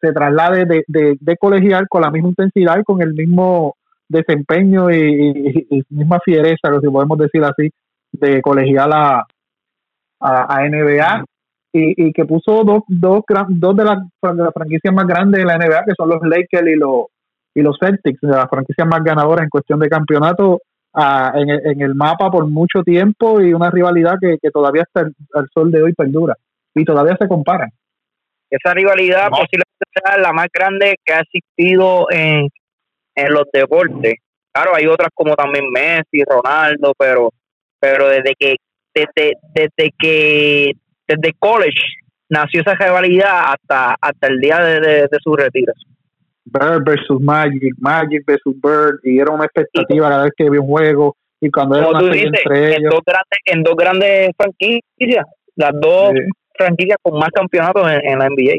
[0.00, 3.76] se traslade de, de, colegial con la misma intensidad y con el mismo
[4.08, 7.70] desempeño y, misma fiereza, si podemos decir así,
[8.12, 9.26] de colegial a,
[10.20, 11.24] a, NBA
[11.72, 13.98] y, y, que puso dos, dos, dos de las,
[14.54, 17.06] franquicias más grandes de la NBA, que son los Lakers y los,
[17.60, 20.60] y los Celtics, las franquicias más ganadoras en cuestión de campeonato
[20.94, 25.48] en, el, en, el, mapa por mucho tiempo y una rivalidad que, todavía hasta el,
[25.54, 26.34] sol de hoy perdura
[26.74, 27.70] y todavía se comparan.
[28.50, 32.48] Esa rivalidad posiblemente sea la más grande que ha existido en,
[33.14, 34.14] en los deportes.
[34.52, 37.30] Claro, hay otras como también Messi, Ronaldo, pero
[37.78, 38.56] pero desde que
[38.94, 40.72] desde, desde que
[41.06, 41.80] desde college
[42.28, 45.72] nació esa rivalidad hasta hasta el día de, de, su retiro.
[46.44, 50.66] Bird versus Magic, Magic versus Bird, y era una expectativa cada vez que había un
[50.66, 55.26] juego y cuando era una dices, entre en Dos grandes, en dos grandes franquicias,
[55.56, 56.12] las dos
[56.54, 58.58] franquicias con más campeonatos en, la NBA.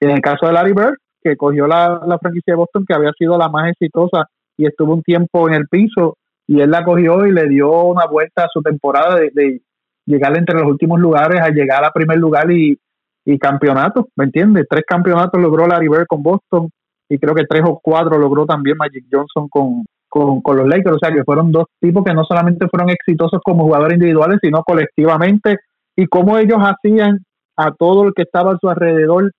[0.00, 3.12] En el caso de Larry Bird, que cogió la, la franquicia de Boston, que había
[3.18, 7.26] sido la más exitosa y estuvo un tiempo en el piso, y él la cogió
[7.26, 9.60] y le dio una vuelta a su temporada de,
[10.06, 12.76] llegar entre los últimos lugares a llegar a primer lugar y,
[13.24, 14.66] y campeonato, ¿me entiendes?
[14.68, 16.68] Tres campeonatos logró Larry Bird con Boston
[17.10, 20.98] y creo que tres o cuatro logró también Magic Johnson con, con, los Lakers, o
[20.98, 25.58] sea que fueron dos tipos que no solamente fueron exitosos como jugadores individuales, sino colectivamente
[25.96, 27.18] y cómo ellos hacían
[27.56, 29.32] a todo el que estaba a su alrededor,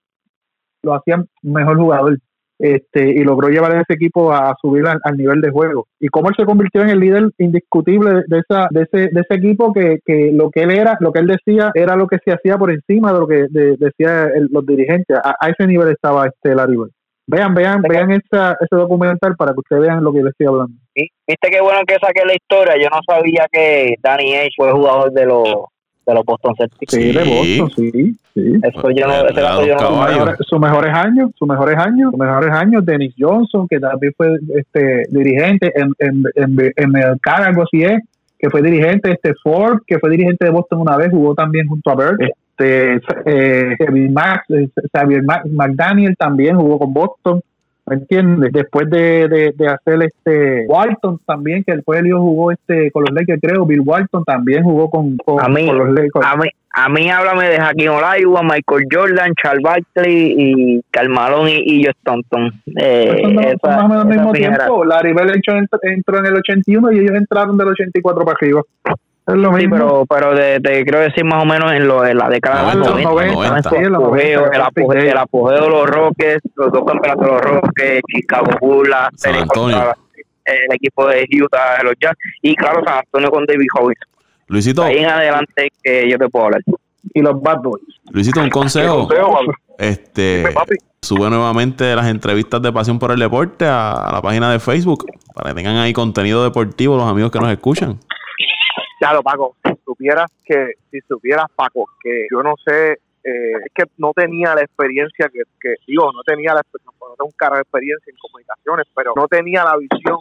[0.84, 2.18] lo hacían mejor jugador
[2.60, 5.88] este, y logró llevar a ese equipo a subir al, nivel de juego.
[6.00, 9.34] Y cómo él se convirtió en el líder indiscutible de, esa, de, ese, de ese
[9.34, 12.32] equipo que, que lo que él era, lo que él decía, era lo que se
[12.32, 15.18] hacía por encima de lo que decía los dirigentes.
[15.24, 16.78] A, ese nivel estaba este Larry
[17.28, 20.74] Vean, vean, vean esa, ese documental para que ustedes vean lo que les estoy hablando.
[20.94, 22.76] Viste qué bueno que saqué la historia.
[22.82, 25.44] Yo no sabía que Danny H fue jugador de los
[26.06, 26.94] de los Boston Celtics.
[26.94, 27.92] Sí, de Boston, sí,
[28.34, 28.60] sí.
[28.64, 32.86] Eso yo no, ese yo no sus mejores años, sus mejores años, sus mejores años,
[32.86, 38.02] Dennis Johnson, que también fue este dirigente en, en, en, en el Cargo, sí es,
[38.40, 41.92] que fue dirigente, este Ford, que fue dirigente de Boston una vez, jugó también junto
[41.92, 42.18] a Bird.
[42.62, 47.41] Este, eh, Max, eh, Xavier McDaniel también jugó con Boston.
[47.86, 48.53] ¿me entiendes?
[48.53, 53.41] Después de, de, hacer este Walton también, que después él jugó este con los Lakers,
[53.41, 56.26] creo, Bill Walton también jugó con, con, los Lakers.
[56.26, 61.57] A mí, a mí háblame de Jaquín Olajuwon, Michael Jordan, Charles Barkley y Carmalón y,
[61.66, 62.51] y Joe Stanton.
[62.78, 64.86] Eh, más o menos al mismo tiempo.
[64.86, 65.41] Larry Bell
[65.82, 68.62] entró en el 81 y ellos entraron del 84 para arriba.
[69.28, 72.18] Es lo sí, pero, pero de, te quiero decir más o menos en, lo, en
[72.18, 73.24] la década de los 90,
[73.78, 78.96] el, apogeo, el, apogeo, de los Rockets, los dos campeonatos de los Rockets, Chicago Bulls,
[79.26, 83.96] el equipo de Utah, los Jazz, y claro, San Antonio con David Hobbs.
[84.48, 84.84] Luisito.
[84.84, 86.62] Ahí en adelante que yo te puedo hablar.
[87.14, 87.84] Y los Bad Boys.
[88.12, 89.08] Luisito, un consejo.
[89.78, 90.44] este,
[91.02, 95.06] sube nuevamente las entrevistas de Pasión por el Deporte a, a la página de Facebook
[95.34, 98.00] para que tengan ahí contenido deportivo los amigos que nos escuchan.
[99.02, 102.91] Claro, Paco, si supieras que, si supieras, Paco, que yo no sé,
[103.24, 107.16] eh, es que no tenía la experiencia que, que digo, no tenía la experiencia, no
[107.16, 110.20] tengo un cara de experiencia en comunicaciones, pero no tenía la visión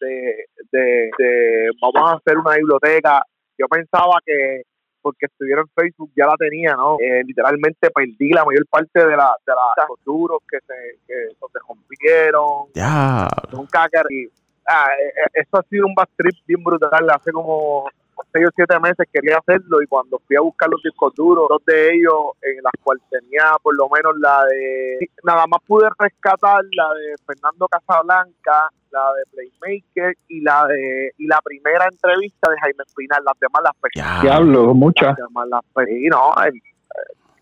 [0.00, 3.26] de, de, de vamos a hacer una biblioteca.
[3.58, 4.62] Yo pensaba que
[5.02, 6.96] porque estuviera en Facebook ya la tenía, ¿no?
[7.00, 9.52] Eh, literalmente perdí la mayor parte de, la, de,
[9.86, 12.68] los duros que se, que se rompieron.
[12.74, 13.28] Ya.
[13.52, 14.30] Nunca que...
[14.66, 17.10] Ah, eh, eso ha sido un trip bien brutal.
[17.10, 17.86] Hace como
[18.34, 21.64] seis o siete meses quería hacerlo y cuando fui a buscar los discos duros, dos
[21.64, 26.64] de ellos en las cuales tenía por lo menos la de, nada más pude rescatar
[26.72, 32.56] la de Fernando Casablanca, la de Playmaker y la de y la primera entrevista de
[32.60, 34.22] Jaime Espinal, las demás las perdí.
[34.22, 35.16] Diablo, muchas.
[35.16, 36.32] Las demás las perdí, no,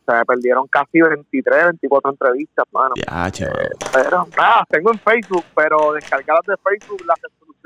[0.05, 2.95] se me perdieron casi 23, 24 entrevistas, mano.
[2.97, 7.14] Ya, eh, pero nada, tengo en Facebook, pero descargarlas de Facebook, la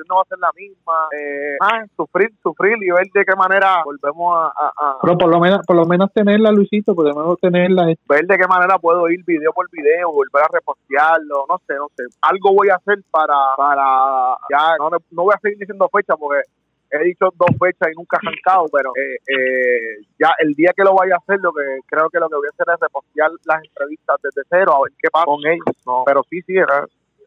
[0.09, 0.93] no va a ser la misma.
[1.17, 5.61] Eh, ah, sufrir, sufrir y ver de qué manera volvemos a, Pero por lo menos,
[5.67, 7.87] por lo menos tenerla, Luisito, podemos tenerla.
[8.09, 11.89] Ver de qué manera puedo ir video por video, volver a repostearlo, no sé, no
[11.97, 12.05] sé.
[12.23, 16.43] Algo voy a hacer para, para ya, no, no voy a seguir diciendo fecha porque
[16.91, 20.85] he dicho dos fechas y nunca he arrancado, pero eh, eh, ya el día que
[20.85, 23.31] lo vaya a hacer, lo que creo que lo que voy a hacer es repostear
[23.45, 26.05] las entrevistas desde cero, a ver qué pasa con ellos.
[26.07, 26.55] pero sí, sí,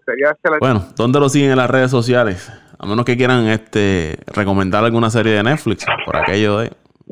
[0.10, 0.60] sería excelente.
[0.60, 2.52] Bueno, ¿dónde lo siguen en las redes sociales?
[2.78, 6.72] A menos que quieran este recomendar alguna serie de Netflix, por aquello de...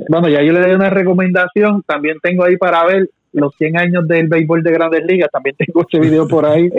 [0.10, 4.08] Bueno, ya yo le doy una recomendación, también tengo ahí para ver los 100 años
[4.08, 6.70] del béisbol de Grandes Ligas, también tengo ese video por ahí.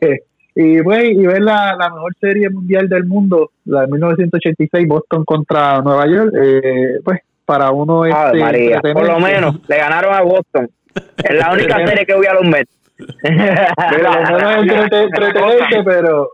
[0.54, 5.24] y, pues, y ver la, la, mejor serie mundial del mundo, la de 1986, Boston
[5.24, 10.22] contra Nueva York, eh, pues para uno este, María, por lo menos le ganaron a
[10.22, 10.68] Boston.
[11.22, 12.83] Es la única serie que voy a los Mets.
[15.84, 16.30] Pero,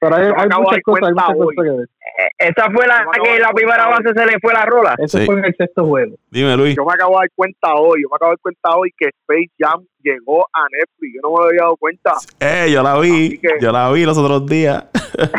[0.00, 1.88] pero hay, hay muchas cosas, hay muchas cosas que ver.
[2.16, 4.94] Eh, esa fue la que la primera base se le fue la rola.
[4.98, 6.14] Eso fue en el sexto juego.
[6.30, 6.76] Dime, Luis.
[6.76, 9.06] Yo me acabo de dar cuenta hoy, yo me acabo de dar cuenta hoy que
[9.08, 11.14] Space Jam llegó a Netflix.
[11.14, 12.12] Yo no me había dado cuenta.
[12.40, 13.40] Eh, yo la vi.
[13.60, 14.84] Yo la vi los otros días.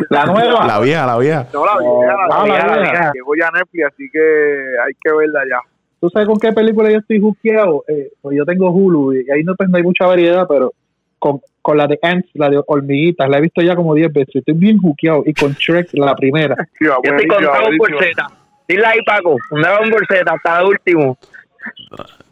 [0.10, 0.66] ¿La nueva?
[0.68, 1.48] La vieja, la vieja.
[1.54, 5.42] No, la vieja, la, ah, vieja, Llegó ya a Netflix, así que hay que verla
[5.50, 5.60] ya.
[6.06, 7.84] ¿Tú sabes con qué película yo estoy juqueado?
[7.88, 10.72] Eh, pues yo tengo Hulu y ahí no, pues no hay mucha variedad, pero
[11.18, 14.36] con, con la de Ants, la de hormiguitas, la he visto ya como 10 veces.
[14.36, 15.24] Estoy bien juqueado.
[15.26, 16.56] Y con Shrek, la primera.
[16.80, 18.28] yo estoy con Dragon Ball Z.
[18.68, 19.36] Dile ahí, Paco.
[19.50, 21.18] Un Dragon Ball Z hasta el último.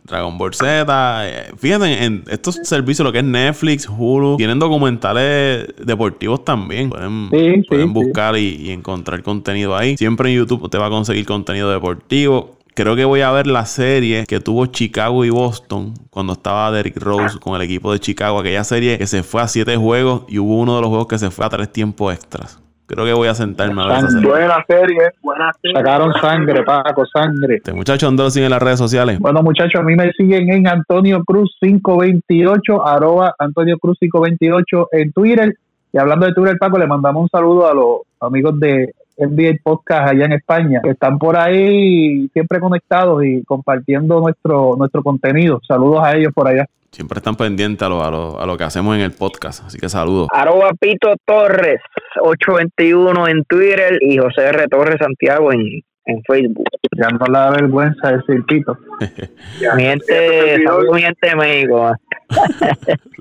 [0.03, 1.27] Dragon Ball Z.
[1.27, 6.91] Eh, fíjate, en estos servicios, lo que es Netflix, Hulu, tienen documentales deportivos también.
[6.91, 9.97] Pueden, pueden buscar y, y, encontrar contenido ahí.
[9.97, 12.59] Siempre en YouTube te va a conseguir contenido deportivo.
[12.75, 16.97] Creo que voy a ver la serie que tuvo Chicago y Boston cuando estaba Derrick
[16.97, 18.39] Rose con el equipo de Chicago.
[18.39, 21.19] Aquella serie que se fue a siete juegos y hubo uno de los juegos que
[21.19, 22.59] se fue a tres tiempos extras.
[22.87, 24.27] Creo que voy a sentarme a ver esa serie.
[24.27, 25.77] Buena serie, buena serie.
[25.77, 27.57] Sacaron sangre, Paco, sangre.
[27.57, 29.19] Este muchacho, ¿dónde lo siguen en las redes sociales?
[29.19, 35.13] Bueno, muchachos, a mí me siguen en Antonio Cruz 528, arroba Antonio Cruz 528 en
[35.13, 35.55] Twitter.
[35.91, 40.11] Y hablando de Twitter, Paco, le mandamos un saludo a los amigos de NBA Podcast
[40.11, 45.61] allá en España, que están por ahí siempre conectados y compartiendo nuestro, nuestro contenido.
[45.67, 46.65] Saludos a ellos por allá.
[46.91, 49.79] Siempre están pendientes a lo, a lo, a lo que hacemos en el podcast, así
[49.79, 50.27] que saludos.
[50.31, 51.81] Arroba Pito Torres,
[52.21, 54.67] 821 en Twitter y José R.
[54.67, 56.67] Torres Santiago en, en Facebook.
[56.95, 58.77] Ya no la da vergüenza decir Pito.
[59.75, 60.59] miente,
[60.93, 61.95] miente México.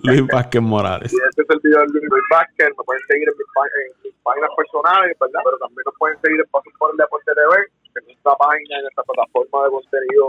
[0.02, 1.12] Luis Vázquez Morales.
[1.12, 2.68] Y este es el video de Luis Vázquez.
[2.76, 5.40] Me pueden seguir en mis, páginas personales, ¿verdad?
[5.44, 7.54] Pero también nos pueden seguir en Paso por el Deporte TV,
[7.98, 10.26] en nuestra página, en nuestra plataforma de contenido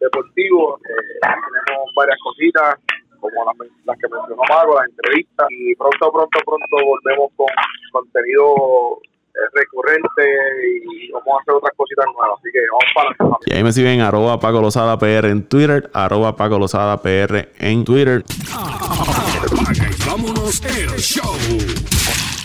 [0.00, 0.78] deportivo.
[0.84, 2.76] Eh, tenemos varias cositas,
[3.20, 5.46] como las, que mencionó Mago, las entrevistas.
[5.50, 7.50] Y pronto, pronto, pronto volvemos con
[7.92, 8.98] contenido
[9.52, 10.22] recurrente
[10.84, 12.38] y vamos a hacer otras cositas nuevas.
[12.38, 16.36] Así que vamos para Y ahí me siguen arroba Paco Lozada PR en Twitter, arroba
[16.36, 18.24] Paco Lozada PR en Twitter.
[20.06, 22.37] vámonos el show.